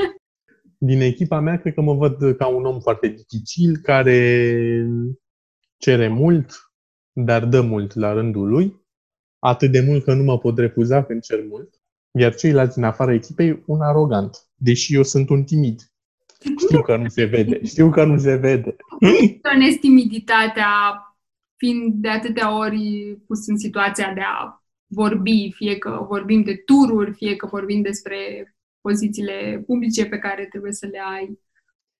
[0.89, 4.87] din echipa mea, cred că mă văd ca un om foarte dificil, care
[5.77, 6.53] cere mult,
[7.13, 8.87] dar dă mult la rândul lui,
[9.39, 11.75] atât de mult că nu mă pot refuza când cer mult,
[12.11, 15.94] iar ceilalți din afara echipei, un arogant, deși eu sunt un timid.
[16.59, 18.77] Știu că nu se vede, știu că nu se vede.
[19.43, 20.69] Tonezi timiditatea
[21.57, 27.13] fiind de atâtea ori pus în situația de a vorbi, fie că vorbim de tururi,
[27.13, 28.17] fie că vorbim despre
[28.81, 31.39] pozițiile publice pe care trebuie să le ai.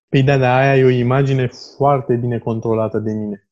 [0.09, 3.49] Păi da, dar aia e o imagine foarte bine controlată de mine.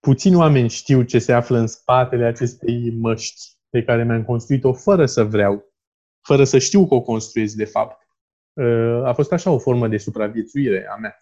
[0.00, 5.06] Puțini oameni știu ce se află în spatele acestei măști pe care mi-am construit-o fără
[5.06, 5.64] să vreau,
[6.20, 8.01] fără să știu că o construiesc de fapt.
[8.52, 11.16] Uh, a fost așa o formă de supraviețuire a mea.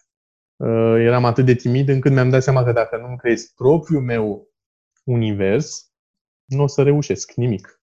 [0.55, 4.47] Uh, eram atât de timid încât mi-am dat seama că dacă nu-mi creez propriul meu
[5.03, 5.91] univers,
[6.45, 7.81] nu o să reușesc nimic.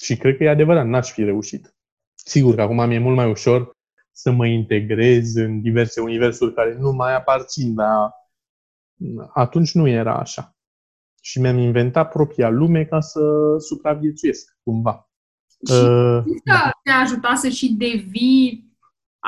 [0.00, 1.74] Și cred că e adevărat, n-aș fi reușit.
[2.14, 3.76] Sigur că acum mi-e mult mai ușor
[4.10, 8.12] să mă integrez în diverse universuri care nu mai aparțin, dar
[9.32, 10.56] atunci nu era așa.
[11.20, 13.20] Și mi-am inventat propria lume ca să
[13.58, 15.10] supraviețuiesc, cumva.
[15.66, 16.70] Și uh, da.
[16.82, 18.67] te-a ajutat să și devii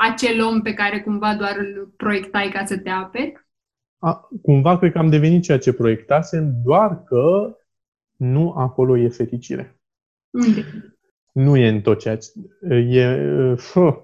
[0.09, 3.33] acel om pe care cumva doar îl proiectai ca să te aperi?
[3.97, 7.55] A, cumva cred că am devenit ceea ce proiectasem, doar că
[8.17, 9.81] nu acolo e fericire.
[10.29, 10.65] Unde?
[11.33, 12.29] Nu e în tot ceea ce...
[12.69, 14.01] E, fă,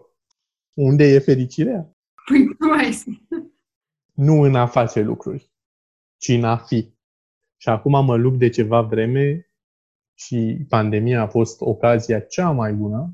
[0.73, 1.95] unde e fericirea?
[2.25, 3.23] Păi nu ai
[4.13, 5.51] Nu în a face lucruri,
[6.17, 6.95] ci în a fi.
[7.57, 9.51] Și acum mă lupt de ceva vreme
[10.13, 13.13] și pandemia a fost ocazia cea mai bună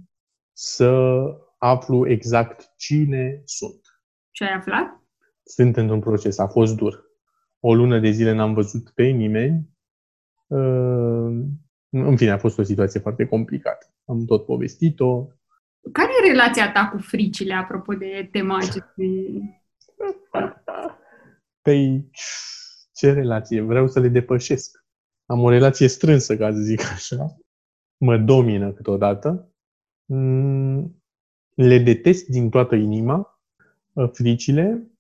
[0.58, 0.92] să
[1.64, 3.82] aflu exact cine sunt.
[4.32, 5.02] Ce ai aflat?
[5.44, 6.38] Sunt într-un proces.
[6.38, 7.04] A fost dur.
[7.60, 9.70] O lună de zile n-am văzut pe nimeni.
[10.48, 11.44] Uh,
[11.90, 13.94] în fine, a fost o situație foarte complicată.
[14.06, 15.28] Am tot povestit-o.
[15.92, 19.42] Care e relația ta cu fricile, apropo de tema acestui...
[21.62, 22.10] Păi,
[22.94, 23.62] ce relație?
[23.62, 24.86] Vreau să le depășesc.
[25.26, 27.38] Am o relație strânsă, ca să zic așa.
[27.98, 29.54] Mă domină câteodată.
[30.06, 31.03] Mm,
[31.56, 33.42] le detest din toată inima,
[33.94, 34.92] uh, fricile.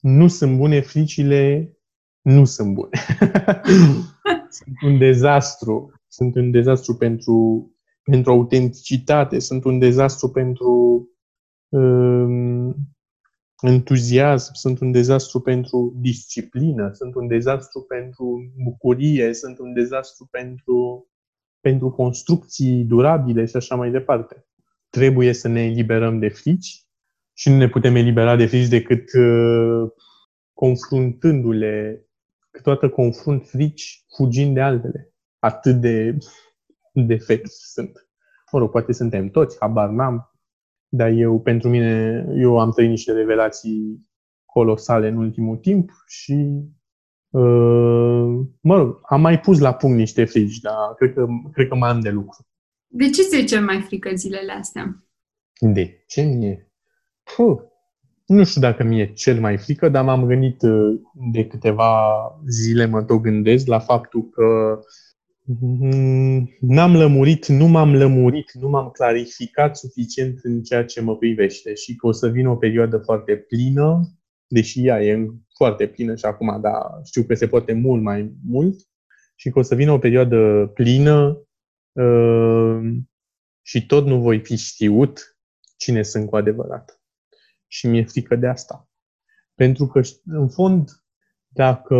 [0.00, 1.76] Nu sunt bune, fricile
[2.20, 2.98] nu sunt bune.
[4.56, 5.92] sunt un dezastru.
[6.08, 7.70] Sunt un dezastru pentru,
[8.02, 11.08] pentru autenticitate, sunt un dezastru pentru
[11.68, 12.74] um,
[13.60, 21.08] entuziasm, sunt un dezastru pentru disciplină, sunt un dezastru pentru bucurie, sunt un dezastru pentru,
[21.60, 24.46] pentru construcții durabile și așa mai departe
[24.96, 26.84] trebuie să ne eliberăm de frici
[27.32, 29.90] și nu ne putem elibera de frici decât uh,
[30.52, 32.06] confruntându-le,
[32.50, 35.14] câteodată confrunt frici fugind de altele.
[35.38, 36.16] Atât de
[36.92, 38.08] defecti sunt.
[38.52, 40.30] Mă rog, poate suntem toți, habar n-am,
[40.88, 44.08] dar eu, pentru mine, eu am trăit niște revelații
[44.44, 46.32] colosale în ultimul timp și
[47.30, 51.74] uh, mă rog, am mai pus la punct niște frici, dar cred că, cred că
[51.74, 52.45] mai am de lucru.
[52.86, 55.04] De ce ți-e cel mai frică zilele astea?
[55.60, 56.70] De ce mie?
[57.36, 57.58] Puh,
[58.26, 61.00] nu știu dacă mi-e cel mai frică, dar m-am gândit uh,
[61.32, 62.12] de câteva
[62.48, 64.78] zile, mă tot gândesc la faptul că
[65.60, 71.74] mm, n-am lămurit, nu m-am lămurit, nu m-am clarificat suficient în ceea ce mă privește
[71.74, 74.00] și că o să vină o perioadă foarte plină,
[74.46, 78.80] deși ea e foarte plină și acum, dar știu că se poate mult mai mult,
[79.34, 81.45] și că o să vină o perioadă plină Ehm,
[83.62, 85.38] și tot nu voi fi știut
[85.76, 87.00] cine sunt cu adevărat.
[87.66, 88.88] Și mi-e frică de asta.
[89.54, 90.90] Pentru că, în fond,
[91.48, 91.96] dacă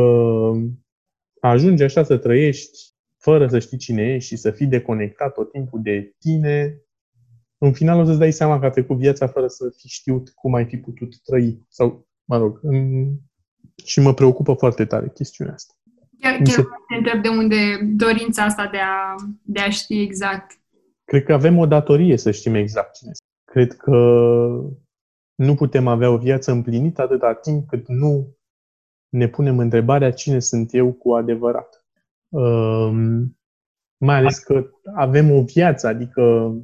[1.40, 5.82] ajungi așa să trăiești fără să știi cine ești și să fii deconectat tot timpul
[5.82, 6.80] de tine,
[7.58, 10.54] în final o să-ți dai seama că a trecut viața fără să fi știut cum
[10.54, 11.64] ai fi putut trăi.
[11.68, 13.06] Sau, mă rog, în...
[13.84, 15.74] și mă preocupă foarte tare chestiunea asta.
[16.20, 16.62] Chiar, chiar se...
[16.62, 17.56] te întreb de unde
[17.96, 20.60] dorința asta de a, de a ști exact.
[21.04, 23.24] Cred că avem o datorie să știm exact cine este.
[23.52, 23.96] Cred că
[25.34, 28.36] nu putem avea o viață împlinită atâta timp cât nu
[29.08, 31.86] ne punem întrebarea cine sunt eu cu adevărat.
[32.28, 33.38] Um,
[33.96, 36.54] mai ales că avem o viață, adică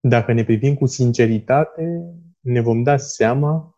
[0.00, 3.76] dacă ne privim cu sinceritate, ne vom da seama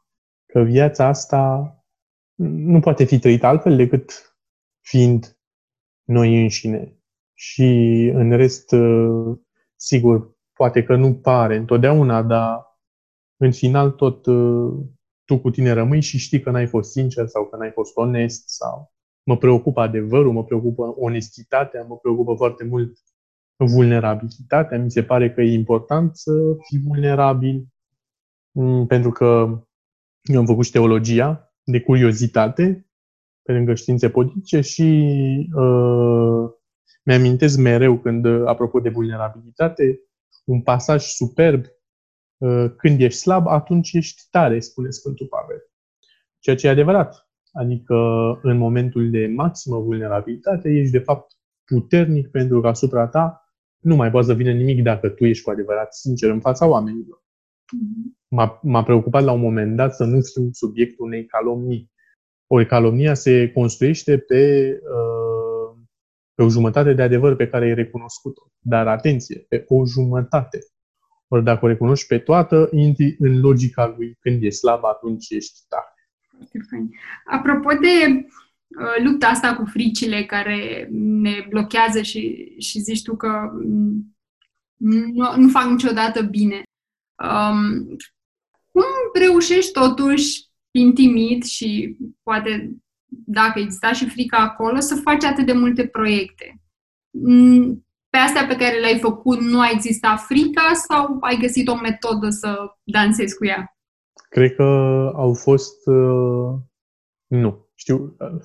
[0.52, 1.74] că viața asta
[2.42, 4.33] nu poate fi trăită altfel decât
[4.84, 5.38] fiind
[6.04, 6.98] noi înșine.
[7.34, 7.64] Și
[8.14, 9.36] în rest, uh,
[9.76, 12.64] sigur, poate că nu pare întotdeauna, dar
[13.36, 14.72] în final tot uh,
[15.24, 18.48] tu cu tine rămâi și știi că n-ai fost sincer sau că n-ai fost onest
[18.48, 18.92] sau
[19.22, 22.98] mă preocupă adevărul, mă preocupă onestitatea, mă preocupă foarte mult
[23.56, 24.78] vulnerabilitatea.
[24.78, 26.32] Mi se pare că e important să
[26.68, 27.66] fii vulnerabil,
[28.50, 29.26] mm, pentru că
[30.22, 32.86] eu am făcut și teologia de curiozitate
[33.44, 34.82] pe lângă științe politice și
[35.54, 36.50] uh,
[37.04, 40.00] mi-amintesc mereu când, apropo de vulnerabilitate,
[40.44, 41.64] un pasaj superb,
[42.36, 45.70] uh, când ești slab, atunci ești tare, spune Sfântul Pavel.
[46.38, 47.28] Ceea ce e adevărat.
[47.52, 47.94] Adică
[48.42, 51.32] în momentul de maximă vulnerabilitate ești de fapt
[51.64, 53.44] puternic pentru că asupra ta
[53.78, 57.22] nu mai poate să vină nimic dacă tu ești cu adevărat sincer în fața oamenilor.
[57.64, 58.24] Mm-hmm.
[58.28, 61.92] M-a, m-a preocupat la un moment dat să nu fiu subiectul unei calomnii.
[62.56, 65.78] O calomnia se construiește pe, uh,
[66.34, 68.42] pe o jumătate de adevăr pe care ai recunoscut-o.
[68.58, 70.58] Dar atenție, pe o jumătate.
[71.28, 75.60] Ori dacă o recunoști pe toată, intri în logica lui când e slab, atunci ești
[75.68, 76.08] tare.
[77.24, 83.50] Apropo de uh, lupta asta cu fricile care ne blochează și, și zici tu că
[84.76, 86.62] nu, nu fac niciodată bine.
[87.24, 87.96] Um,
[88.70, 92.76] cum reușești totuși, fiind timid și poate
[93.26, 96.62] dacă exista și frica acolo, să faci atât de multe proiecte?
[97.10, 101.74] Mm, pe astea pe care le-ai făcut nu a existat frica sau ai găsit o
[101.74, 103.76] metodă să dansezi cu ea?
[104.28, 104.62] Cred că
[105.14, 105.86] au fost...
[105.86, 106.54] Uh,
[107.26, 107.68] nu.
[107.74, 108.16] Știu...
[108.18, 108.42] Uh,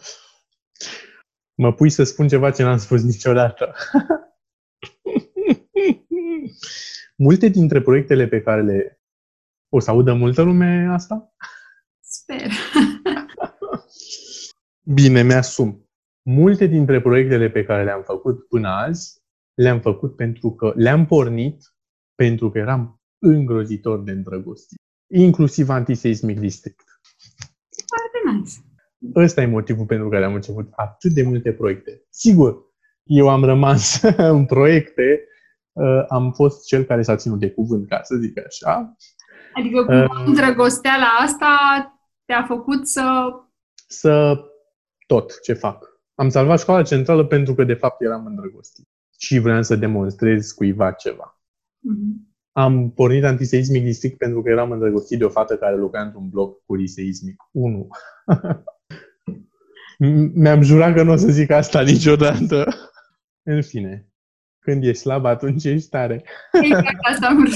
[1.55, 3.73] mă pui să spun ceva ce n-am spus niciodată.
[7.25, 9.01] Multe dintre proiectele pe care le...
[9.69, 11.33] O să audă multă lume asta?
[12.29, 12.51] Sper.
[14.95, 15.89] Bine, mi-asum.
[16.21, 19.21] Multe dintre proiectele pe care le-am făcut până azi,
[19.53, 21.63] le-am făcut pentru că le-am pornit
[22.15, 24.77] pentru că eram îngrozitor de îndrăgostit
[25.11, 26.83] inclusiv antiseismic district.
[27.87, 28.53] Foarte nice.
[29.15, 32.01] Ăsta e motivul pentru care am început atât de multe proiecte.
[32.09, 32.57] Sigur,
[33.03, 35.23] eu am rămas în proiecte,
[35.71, 38.95] uh, am fost cel care s-a ținut de cuvânt, ca să zic așa.
[39.53, 41.57] Adică cu uh, îndrăgosteala asta
[42.29, 43.29] te-a făcut să...
[43.87, 44.37] Să
[45.07, 45.85] tot ce fac.
[46.15, 48.87] Am salvat școala centrală pentru că, de fapt, eram îndrăgostit
[49.17, 51.41] și vreau să demonstrez cuiva ceva.
[51.77, 52.27] Uh-huh.
[52.51, 56.63] Am pornit antiseismic district pentru că eram îndrăgostit de o fată care lucra într-un bloc
[56.65, 57.87] poliseismic 1.
[60.33, 62.67] Mi-am jurat că nu o să zic asta niciodată.
[63.43, 64.07] În fine,
[64.59, 66.23] când ești slab, atunci ești tare.
[66.61, 67.53] Exact asta am vrut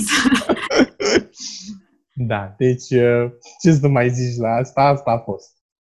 [2.14, 4.82] Da, deci uh, ce să mai zici la asta?
[4.82, 5.52] Asta a fost.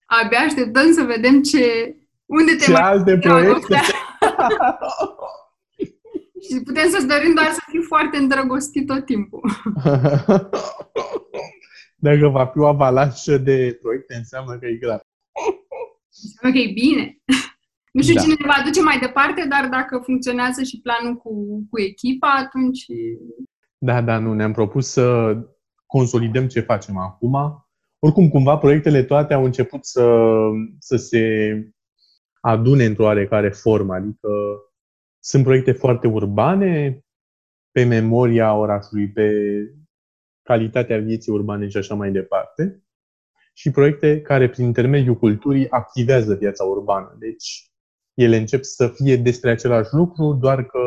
[0.06, 1.96] Abia așteptăm să vedem ce...
[2.26, 3.76] Unde te ce mai alte proiecte?
[6.50, 9.42] Și putem să-ți dorim doar să fii foarte îndrăgostit tot timpul.
[11.96, 15.00] Dacă va fi o avalanșă de proiecte, înseamnă că e grav.
[16.24, 17.18] Înseamnă că e bine.
[17.92, 18.22] Nu știu da.
[18.22, 21.32] cine ne va duce mai departe, dar dacă funcționează și planul cu,
[21.70, 22.86] cu echipa, atunci...
[23.78, 24.34] Da, da, nu.
[24.34, 25.38] Ne-am propus să
[25.98, 27.66] consolidăm ce facem acum.
[28.00, 30.30] Oricum, cumva, proiectele toate au început să,
[30.80, 31.24] să se
[32.42, 33.94] adune într-o oarecare formă.
[33.94, 34.30] Adică
[35.20, 37.00] sunt proiecte foarte urbane,
[37.72, 39.32] pe memoria orașului, pe
[40.44, 42.84] calitatea vieții urbane și așa mai departe.
[43.54, 47.16] Și proiecte care, prin intermediul culturii, activează viața urbană.
[47.20, 47.72] Deci,
[48.14, 50.80] ele încep să fie despre același lucru, doar că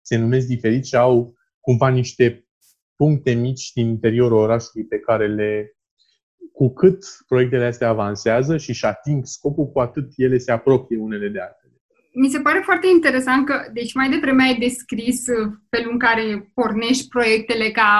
[0.00, 2.47] se numesc diferit și au cumva niște
[2.98, 5.72] puncte mici din interiorul orașului pe care le
[6.52, 11.28] cu cât proiectele astea avansează și își ating scopul, cu atât ele se apropie unele
[11.28, 11.68] de altele
[12.20, 16.50] mi se pare foarte interesant că, deci mai devreme ai descris uh, felul în care
[16.54, 17.92] pornești proiectele ca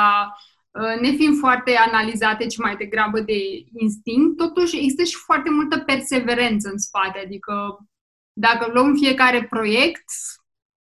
[0.70, 3.38] uh, nefiind foarte analizate, ci mai degrabă de
[3.72, 7.18] instinct, totuși există și foarte multă perseverență în spate.
[7.24, 7.78] Adică
[8.32, 10.04] dacă luăm fiecare proiect,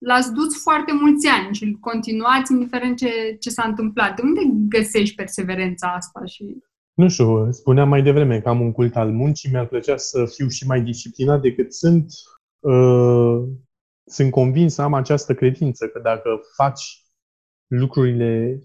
[0.04, 4.16] l-ați dus foarte mulți ani și îl continuați indiferent ce, ce s-a întâmplat.
[4.16, 6.26] De unde găsești perseverența asta?
[6.26, 6.58] Și...
[6.94, 10.48] Nu știu, spuneam mai devreme că am un cult al muncii, mi-ar plăcea să fiu
[10.48, 12.12] și mai disciplinat decât sunt.
[12.60, 13.44] Uh,
[14.06, 17.04] sunt convins să am această credință că dacă faci
[17.68, 18.60] lucrurile,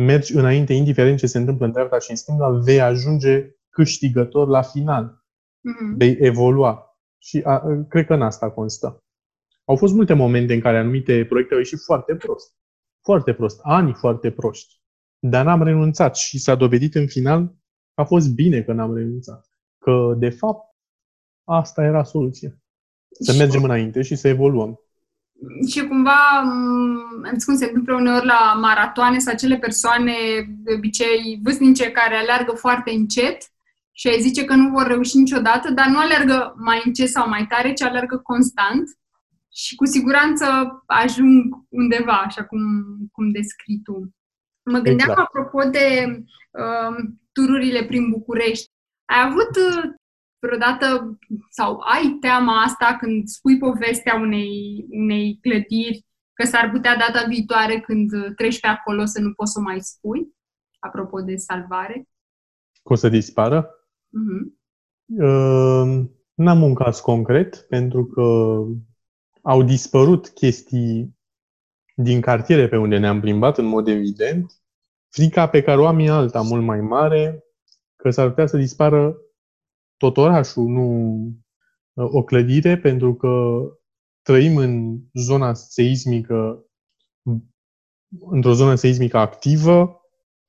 [0.00, 4.62] mergi înainte, indiferent ce se întâmplă în dreapta și în stânga, vei ajunge câștigător la
[4.62, 5.04] final.
[5.14, 5.96] Mm-hmm.
[5.96, 6.96] Vei evolua.
[7.18, 9.01] Și a, cred că în asta constă.
[9.72, 12.54] Au fost multe momente în care anumite proiecte au ieșit foarte prost.
[13.02, 13.60] Foarte prost.
[13.62, 14.80] Ani foarte proști.
[15.18, 17.46] Dar n-am renunțat și s-a dovedit în final
[17.94, 19.46] că a fost bine că n-am renunțat.
[19.78, 20.76] Că, de fapt,
[21.44, 22.50] asta era soluția.
[23.20, 24.80] Să mergem înainte și să evoluăm.
[25.68, 30.12] Și cumva, mm, am zis cum se întâmplă uneori la maratoane sau acele persoane,
[30.48, 33.36] de obicei vârstnice, care alergă foarte încet
[33.92, 37.46] și ai zice că nu vor reuși niciodată, dar nu alergă mai încet sau mai
[37.46, 39.00] tare, ci alergă constant
[39.54, 40.44] și cu siguranță
[40.86, 42.60] ajung undeva, așa cum,
[43.12, 44.14] cum descrii tu.
[44.62, 45.18] Mă gândeam exact.
[45.18, 45.86] apropo de
[46.50, 46.96] uh,
[47.32, 48.70] tururile prin București.
[49.04, 49.92] Ai avut uh,
[50.38, 51.18] vreodată
[51.50, 57.80] sau ai teama asta când spui povestea unei, unei clădiri că s-ar putea data viitoare
[57.80, 60.34] când treci pe acolo să nu poți să mai spui?
[60.78, 62.08] Apropo de salvare.
[62.82, 63.66] Că o să dispară?
[63.66, 64.60] Uh-huh.
[65.06, 68.22] Uh, n-am un caz concret, pentru că
[69.42, 71.16] au dispărut chestii
[71.94, 74.52] din cartiere pe unde ne-am plimbat, în mod evident.
[75.08, 77.44] Frica pe care o am e alta, mult mai mare,
[77.96, 79.16] că s-ar putea să dispară
[79.96, 81.16] tot orașul, nu
[81.92, 83.62] uh, o clădire, pentru că
[84.22, 86.66] trăim în zona seismică,
[88.30, 90.00] într-o zonă seismică activă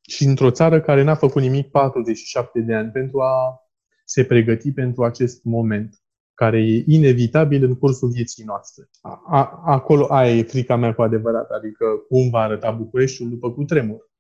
[0.02, 3.58] și într-o țară care n-a făcut nimic 47 de ani pentru a
[4.06, 6.03] se pregăti pentru acest moment
[6.34, 8.90] care e inevitabil în cursul vieții noastre.
[9.26, 14.12] A, acolo aia e frica mea cu adevărat, adică cum va arăta Bucureștiul după cutremur.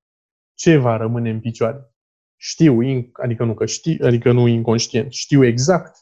[0.53, 1.93] Ce va rămâne în picioare?
[2.36, 2.80] Știu,
[3.11, 5.97] adică nu că știu, adică nu inconștient, știu exact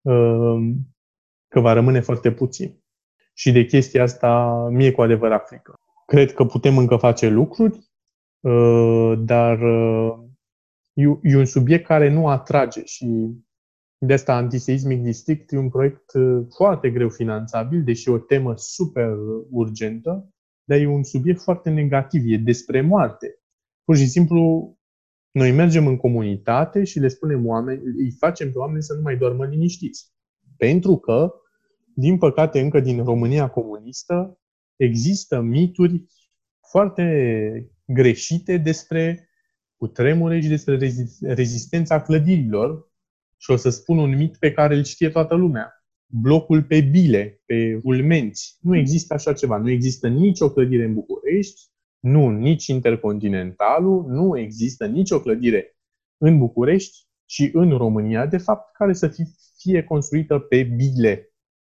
[0.00, 0.74] uh,
[1.48, 2.84] că va rămâne foarte puțin.
[3.34, 5.74] Și de chestia asta mie cu adevărat frică.
[6.06, 7.90] Cred că putem încă face lucruri,
[8.40, 10.18] uh, dar uh,
[10.92, 13.06] e, e un subiect care nu atrage și
[13.98, 19.16] de asta Antiseismic District e un proiect uh, foarte greu finanțabil, deși o temă super
[19.50, 20.28] urgentă,
[20.64, 23.38] dar e un subiect foarte negativ, e despre moarte.
[23.84, 24.70] Pur și simplu,
[25.30, 29.16] noi mergem în comunitate și le spunem oameni, îi facem pe oameni să nu mai
[29.16, 30.12] doarmă liniștiți.
[30.56, 31.32] Pentru că,
[31.94, 34.38] din păcate, încă din România comunistă,
[34.76, 36.06] există mituri
[36.70, 39.28] foarte greșite despre
[39.76, 40.78] cutremure și despre
[41.20, 42.85] rezistența clădirilor,
[43.36, 45.70] și o să spun un mit pe care îl știe toată lumea.
[46.06, 48.58] Blocul pe bile, pe ulmenți.
[48.60, 49.56] Nu există așa ceva.
[49.56, 51.62] Nu există nicio clădire în București,
[52.00, 55.76] nu nici Intercontinentalul, nu există nicio clădire
[56.18, 59.24] în București și în România, de fapt, care să fie,
[59.58, 61.30] fie construită pe bile.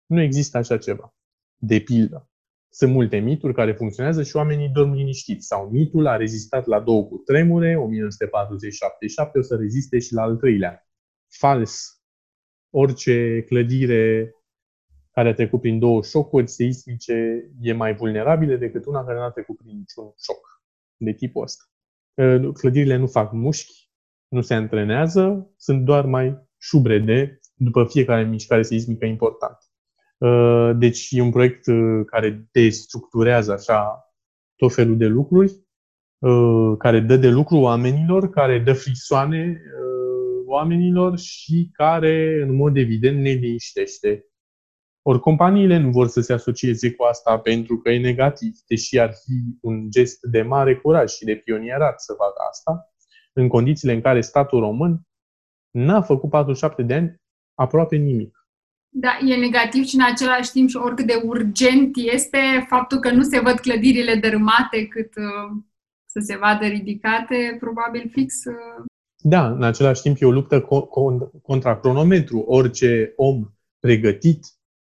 [0.05, 1.14] Nu există așa ceva.
[1.62, 2.30] De pildă.
[2.72, 5.47] Sunt multe mituri care funcționează și oamenii dorm liniștiți.
[5.47, 10.88] Sau mitul a rezistat la două cutremure, 1947, o să reziste și la al treilea
[11.30, 12.01] fals.
[12.69, 14.34] Orice clădire
[15.11, 19.32] care a trecut prin două șocuri seismice e mai vulnerabilă decât una care nu a
[19.32, 20.63] trecut prin niciun șoc
[20.97, 21.63] de tipul ăsta.
[22.53, 23.89] Clădirile nu fac mușchi,
[24.27, 29.65] nu se antrenează, sunt doar mai șubrede după fiecare mișcare seismică importantă.
[30.77, 31.65] Deci e un proiect
[32.05, 34.03] care destructurează așa
[34.55, 35.67] tot felul de lucruri,
[36.77, 39.61] care dă de lucru oamenilor, care dă frisoane
[40.49, 44.23] oamenilor și care, în mod evident, ne liniștește.
[45.01, 49.09] Ori companiile nu vor să se asocieze cu asta pentru că e negativ, deși ar
[49.09, 52.93] fi un gest de mare curaj și de pionierat să facă asta,
[53.33, 55.01] în condițiile în care statul român
[55.71, 57.21] n-a făcut 47 de ani
[57.53, 58.37] aproape nimic.
[58.91, 63.21] Da, e negativ și în același timp și oricât de urgent este faptul că nu
[63.21, 65.61] se văd clădirile dărâmate cât uh,
[66.05, 68.85] să se vadă ridicate, probabil fix uh,
[69.22, 70.61] da, în același timp e o luptă
[71.41, 72.39] contra cronometru.
[72.39, 74.45] Orice om pregătit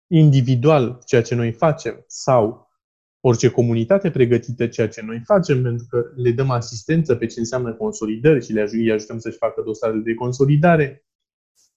[0.08, 2.70] individual ceea ce noi facem sau
[3.20, 7.74] orice comunitate pregătită ceea ce noi facem, pentru că le dăm asistență pe ce înseamnă
[7.74, 11.06] consolidări și le îi ajutăm să-și facă dosare de consolidare.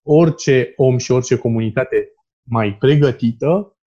[0.03, 3.79] Orice om și orice comunitate mai pregătită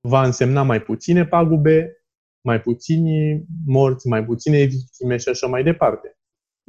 [0.00, 2.04] va însemna mai puține pagube,
[2.40, 6.16] mai puțini morți, mai puține victime și așa mai departe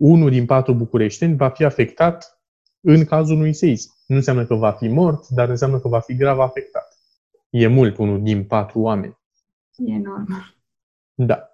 [0.03, 2.41] unul din patru bucureșteni va fi afectat
[2.81, 3.91] în cazul unui seism.
[4.07, 6.97] Nu înseamnă că va fi mort, dar înseamnă că va fi grav afectat.
[7.49, 9.17] E mult unul din patru oameni.
[9.75, 10.55] E enorm.
[11.13, 11.49] Da.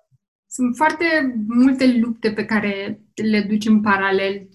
[0.47, 4.47] Sunt foarte multe lupte pe care le duci în paralel.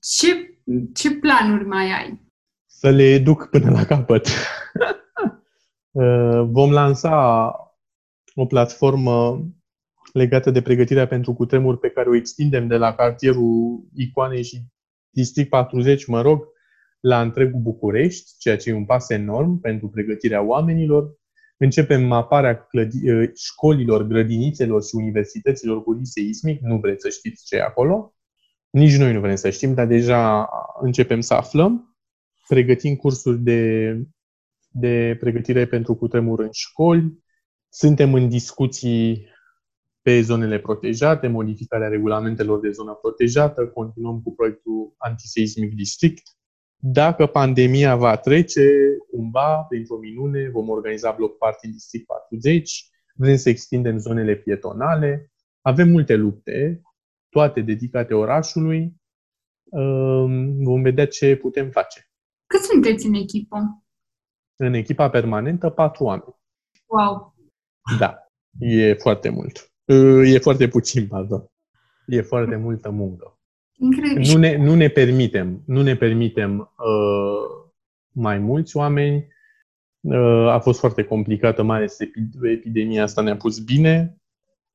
[0.00, 0.60] Ce,
[0.94, 2.20] ce planuri mai ai?
[2.66, 4.26] Să le duc până la capăt.
[5.90, 7.50] Uh, vom lansa
[8.34, 9.46] o platformă
[10.12, 14.62] legată de pregătirea pentru cutremur pe care o extindem de la cartierul Icoanei și
[15.10, 16.42] District 40, mă rog,
[17.00, 21.16] la întregul București, ceea ce e un pas enorm pentru pregătirea oamenilor.
[21.56, 26.60] Începem maparea clădi- ă, școlilor, grădinițelor și universităților cu risc seismic.
[26.60, 28.14] Nu vreți să știți ce e acolo.
[28.70, 30.48] Nici noi nu vrem să știm, dar deja
[30.80, 31.96] începem să aflăm.
[32.48, 33.94] Pregătim cursuri de,
[34.68, 37.24] de pregătire pentru cutremur în școli.
[37.68, 39.28] Suntem în discuții
[40.08, 46.22] pe zonele protejate, modificarea regulamentelor de zonă protejată, continuăm cu proiectul Antiseismic District,
[46.76, 48.62] dacă pandemia va trece,
[49.10, 55.88] cumva, printr-o minune, vom organiza bloc party District 40, vrem să extindem zonele pietonale, avem
[55.88, 56.82] multe lupte,
[57.28, 58.94] toate dedicate orașului,
[60.62, 62.10] vom vedea ce putem face.
[62.46, 63.84] Cât sunteți în echipă?
[64.56, 66.36] În echipa permanentă, patru oameni.
[66.86, 67.34] Wow!
[67.98, 68.16] Da,
[68.58, 69.72] e foarte mult.
[70.24, 71.50] E foarte puțin, pardon.
[72.06, 73.38] E foarte multă muncă.
[73.78, 74.32] Incredibil.
[74.32, 77.64] Nu ne, nu ne permitem, nu ne permitem uh,
[78.12, 79.26] mai mulți oameni.
[80.00, 81.96] Uh, a fost foarte complicată, mai ales
[82.42, 84.16] epidemia asta ne-a pus bine.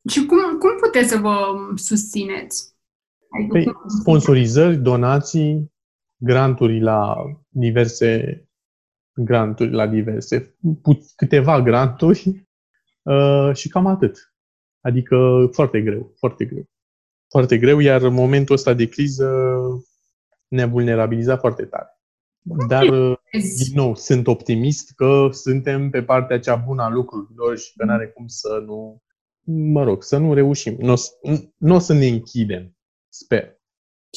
[0.10, 1.36] Și cum, cum puteți să vă
[1.76, 2.76] susțineți?
[3.48, 5.72] Păi, sponsorizări, donații,
[6.18, 7.16] granturi la
[7.50, 8.38] diverse
[9.14, 10.56] granturi la diverse,
[11.16, 12.48] câteva granturi
[13.02, 14.33] uh, și cam atât.
[14.84, 16.66] Adică foarte greu, foarte greu.
[17.30, 19.50] Foarte greu, iar momentul ăsta de criză
[20.48, 21.88] ne-a vulnerabilizat foarte tare.
[22.68, 27.74] Dar, uh, din nou, sunt optimist că suntem pe partea cea bună a lucrurilor și
[27.76, 29.02] că nu are cum să nu,
[29.46, 30.76] mă rog, să nu reușim.
[30.80, 30.94] Nu,
[31.58, 32.78] nu o să ne închidem,
[33.10, 33.58] sper.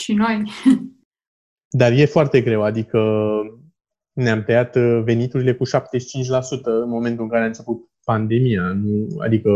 [0.00, 0.42] Și noi.
[1.78, 2.98] Dar e foarte greu, adică
[4.12, 5.70] ne-am tăiat uh, veniturile cu 75%
[6.62, 8.72] în momentul în care a început pandemia.
[8.72, 9.50] Nu, adică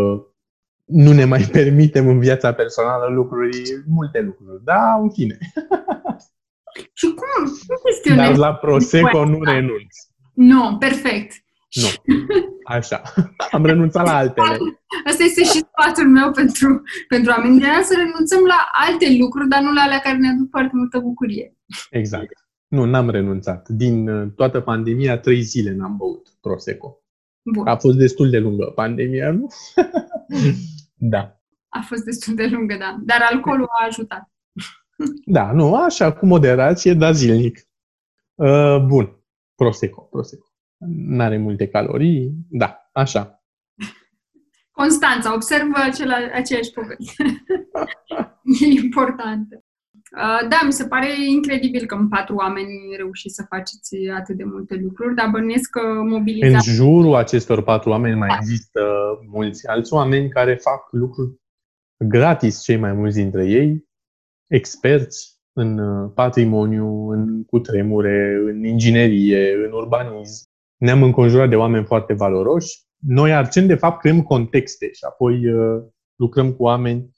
[0.91, 4.65] nu ne mai permitem în viața personală lucruri, multe lucruri.
[4.65, 5.39] Da, în fine.
[6.93, 7.45] Și cum,
[8.05, 9.97] cum Dar la Prosecco nu renunț.
[10.35, 11.33] Nu, perfect.
[11.71, 12.15] Nu.
[12.77, 13.03] Așa.
[13.51, 14.59] Am renunțat la altele.
[15.07, 17.59] Asta este și sfatul meu pentru, pentru oameni.
[17.59, 20.99] De să renunțăm la alte lucruri, dar nu la alea care ne aduc foarte multă
[20.99, 21.57] bucurie.
[21.91, 22.33] Exact.
[22.69, 23.69] Nu, n-am renunțat.
[23.69, 27.03] Din uh, toată pandemia, trei zile n-am băut Prosecco.
[27.43, 27.67] Bun.
[27.67, 29.47] A fost destul de lungă pandemia, nu?
[31.01, 31.41] da.
[31.69, 32.97] A fost destul de lungă, da.
[33.01, 34.31] Dar alcoolul a ajutat.
[35.25, 37.59] da, nu, așa, cu moderație, dar zilnic.
[38.35, 39.25] Uh, bun.
[39.55, 40.47] Prosecco, Prosecco.
[40.87, 43.45] N-are multe calorii, da, așa.
[44.71, 47.45] Constanța, observă acela, aceeași poveste.
[48.65, 49.65] e importantă.
[50.17, 54.45] Uh, da, mi se pare incredibil că în patru oameni reușiți să faceți atât de
[54.45, 56.69] multe lucruri, dar bănuiesc că mobilizați...
[56.69, 58.81] În jurul acestor patru oameni mai există
[59.27, 61.41] mulți alți oameni care fac lucruri
[62.05, 63.85] gratis, cei mai mulți dintre ei,
[64.47, 70.49] experți în uh, patrimoniu, în cutremure, în inginerie, în urbanism.
[70.77, 72.83] Ne-am înconjurat de oameni foarte valoroși.
[73.07, 75.83] Noi, Arcen, de fapt, creăm contexte și apoi uh,
[76.15, 77.11] lucrăm cu oameni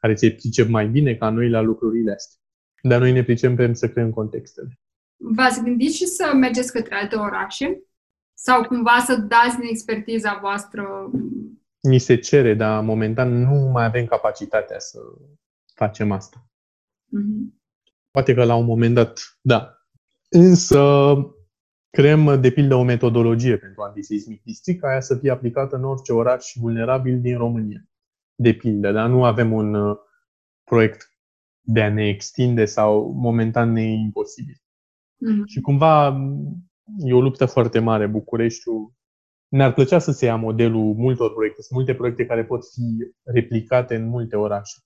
[0.00, 2.40] care se pricep mai bine ca noi la lucrurile astea.
[2.82, 4.80] Dar noi ne pricepem să creăm contextele.
[5.16, 7.82] V-ați gândit și să mergeți către alte orașe?
[8.34, 11.10] Sau cumva să dați din expertiza voastră?
[11.80, 14.98] Ni se cere, dar momentan nu mai avem capacitatea să
[15.74, 16.46] facem asta.
[17.06, 17.56] Mm-hmm.
[18.10, 19.72] Poate că la un moment dat, da.
[20.28, 21.14] Însă
[21.90, 26.52] creăm, de pildă, o metodologie pentru antiseismic district, aia să fie aplicată în orice oraș
[26.54, 27.88] vulnerabil din România
[28.40, 29.96] de pildă, dar nu avem un uh,
[30.64, 31.12] proiect
[31.60, 34.54] de a ne extinde sau momentan ne e imposibil.
[34.54, 35.44] Mm-hmm.
[35.46, 36.16] Și cumva
[36.98, 38.06] e o luptă foarte mare.
[38.06, 38.92] Bucureștiul
[39.48, 41.62] ne-ar plăcea să se ia modelul multor proiecte.
[41.62, 44.80] Sunt multe proiecte care pot fi replicate în multe orașe.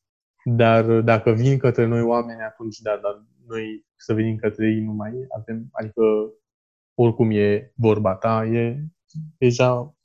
[0.44, 4.92] Dar dacă vin către noi oameni, atunci da, dar noi să venim către ei nu
[4.92, 6.02] mai avem, adică
[6.94, 8.84] oricum e vorba ta, e
[9.38, 9.96] deja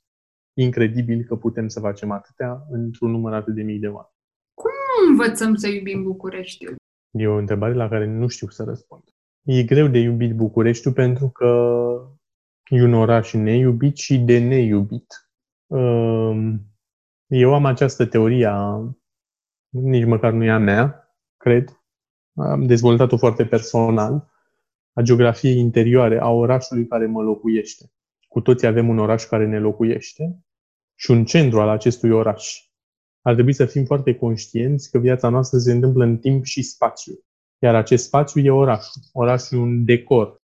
[0.60, 4.14] incredibil că putem să facem atâtea într-un număr atât de mic de oameni.
[4.54, 4.70] Cum
[5.08, 6.76] învățăm să iubim Bucureștiul?
[7.10, 9.02] E o întrebare la care nu știu să răspund.
[9.42, 11.48] E greu de iubit Bucureștiul pentru că
[12.68, 15.30] e un oraș neiubit și de neiubit.
[15.66, 16.60] Ehm,
[17.26, 18.50] eu am această teorie,
[19.68, 21.82] nici măcar nu e a mea, cred.
[22.34, 24.30] Am dezvoltat-o foarte personal,
[24.92, 27.92] a geografiei interioare a orașului care mă locuiește.
[28.28, 30.42] Cu toții avem un oraș care ne locuiește
[30.98, 32.62] și un centru al acestui oraș.
[33.22, 37.12] Ar trebui să fim foarte conștienți că viața noastră se întâmplă în timp și spațiu.
[37.58, 39.02] Iar acest spațiu e orașul.
[39.12, 40.42] Orașul e un decor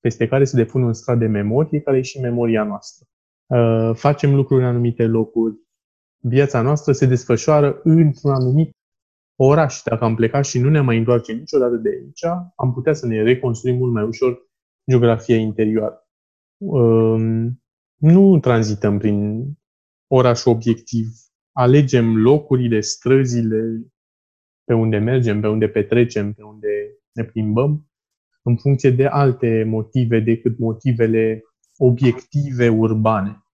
[0.00, 3.06] peste care se depune un strat de memorie, care e și memoria noastră.
[3.46, 5.56] Uh, facem lucruri în anumite locuri.
[6.18, 8.76] Viața noastră se desfășoară într-un anumit
[9.36, 9.82] oraș.
[9.82, 12.24] Dacă am plecat și nu ne-am mai întoarce niciodată de aici,
[12.56, 14.50] am putea să ne reconstruim mult mai ușor
[14.90, 16.08] geografia interioară.
[16.56, 17.46] Uh,
[17.96, 19.46] nu tranzităm prin
[20.14, 21.06] oraș obiectiv.
[21.52, 23.86] Alegem locurile, străzile
[24.64, 26.68] pe unde mergem, pe unde petrecem, pe unde
[27.12, 27.90] ne plimbăm,
[28.42, 31.42] în funcție de alte motive decât motivele
[31.76, 33.44] obiective urbane.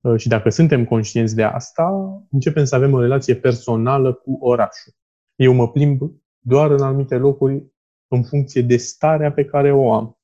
[0.00, 1.90] Uh, și dacă suntem conștienți de asta,
[2.30, 4.92] începem să avem o relație personală cu orașul.
[5.34, 6.00] Eu mă plimb
[6.38, 7.72] doar în anumite locuri
[8.08, 10.18] în funcție de starea pe care o am.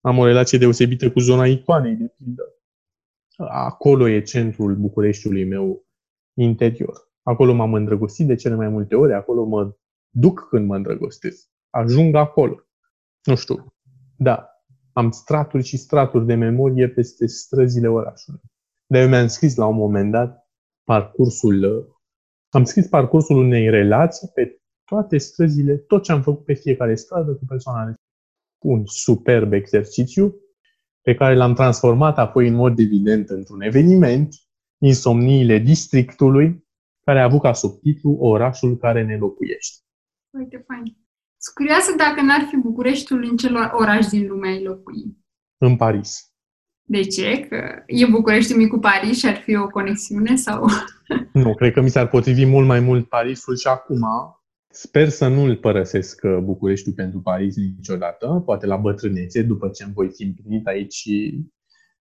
[0.00, 2.42] Am o relație deosebită cu zona icoanei, de pildă.
[3.36, 5.86] Acolo e centrul Bucureștiului meu
[6.34, 7.10] interior.
[7.22, 9.76] Acolo m-am îndrăgostit de cele mai multe ori, acolo mă
[10.14, 11.48] duc când mă îndrăgostesc.
[11.70, 12.66] Ajung acolo.
[13.24, 13.74] Nu știu.
[14.16, 14.52] Da,
[14.92, 18.40] am straturi și straturi de memorie peste străzile orașului.
[18.86, 20.48] Dar eu mi-am scris la un moment dat
[20.84, 21.88] parcursul,
[22.48, 27.34] am scris parcursul unei relații pe toate străzile, tot ce am făcut pe fiecare stradă
[27.34, 27.94] cu persoana
[28.64, 30.34] Un superb exercițiu
[31.02, 34.34] pe care l-am transformat apoi în mod evident într-un eveniment,
[34.84, 36.66] Insomniile districtului,
[37.04, 39.76] care a avut ca subtitlu Orașul care ne locuiește.
[40.38, 40.84] Uite, fain.
[41.38, 45.16] Sunt curioasă dacă n-ar fi Bucureștiul, în ce oraș din lume ai locui?
[45.58, 46.32] În Paris.
[46.82, 47.46] De ce?
[47.48, 50.66] Că e București mic cu Paris și ar fi o conexiune sau...
[51.32, 54.00] Nu, cred că mi s-ar potrivi mult mai mult Parisul și acum
[54.72, 59.84] sper să nu îl părăsesc uh, Bucureștiul pentru Paris niciodată, poate la bătrânețe, după ce
[59.84, 61.46] îmi voi fi împlinit aici și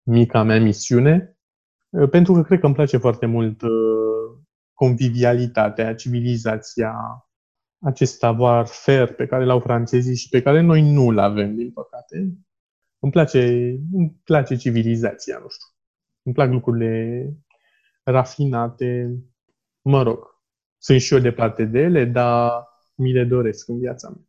[0.03, 1.37] mica mea misiune,
[1.91, 3.71] uh, pentru că cred că îmi place foarte mult uh,
[4.73, 6.95] convivialitatea, civilizația,
[7.81, 12.17] acest savoir faire pe care l-au francezii și pe care noi nu-l avem, din păcate.
[12.99, 13.41] Îmi place,
[13.93, 15.67] îmi place civilizația, nu știu.
[16.23, 17.33] Îmi plac lucrurile
[18.03, 19.19] rafinate.
[19.81, 20.38] Mă rog,
[20.79, 22.51] sunt și eu departe de ele, dar
[22.95, 24.28] mi le doresc în viața mea.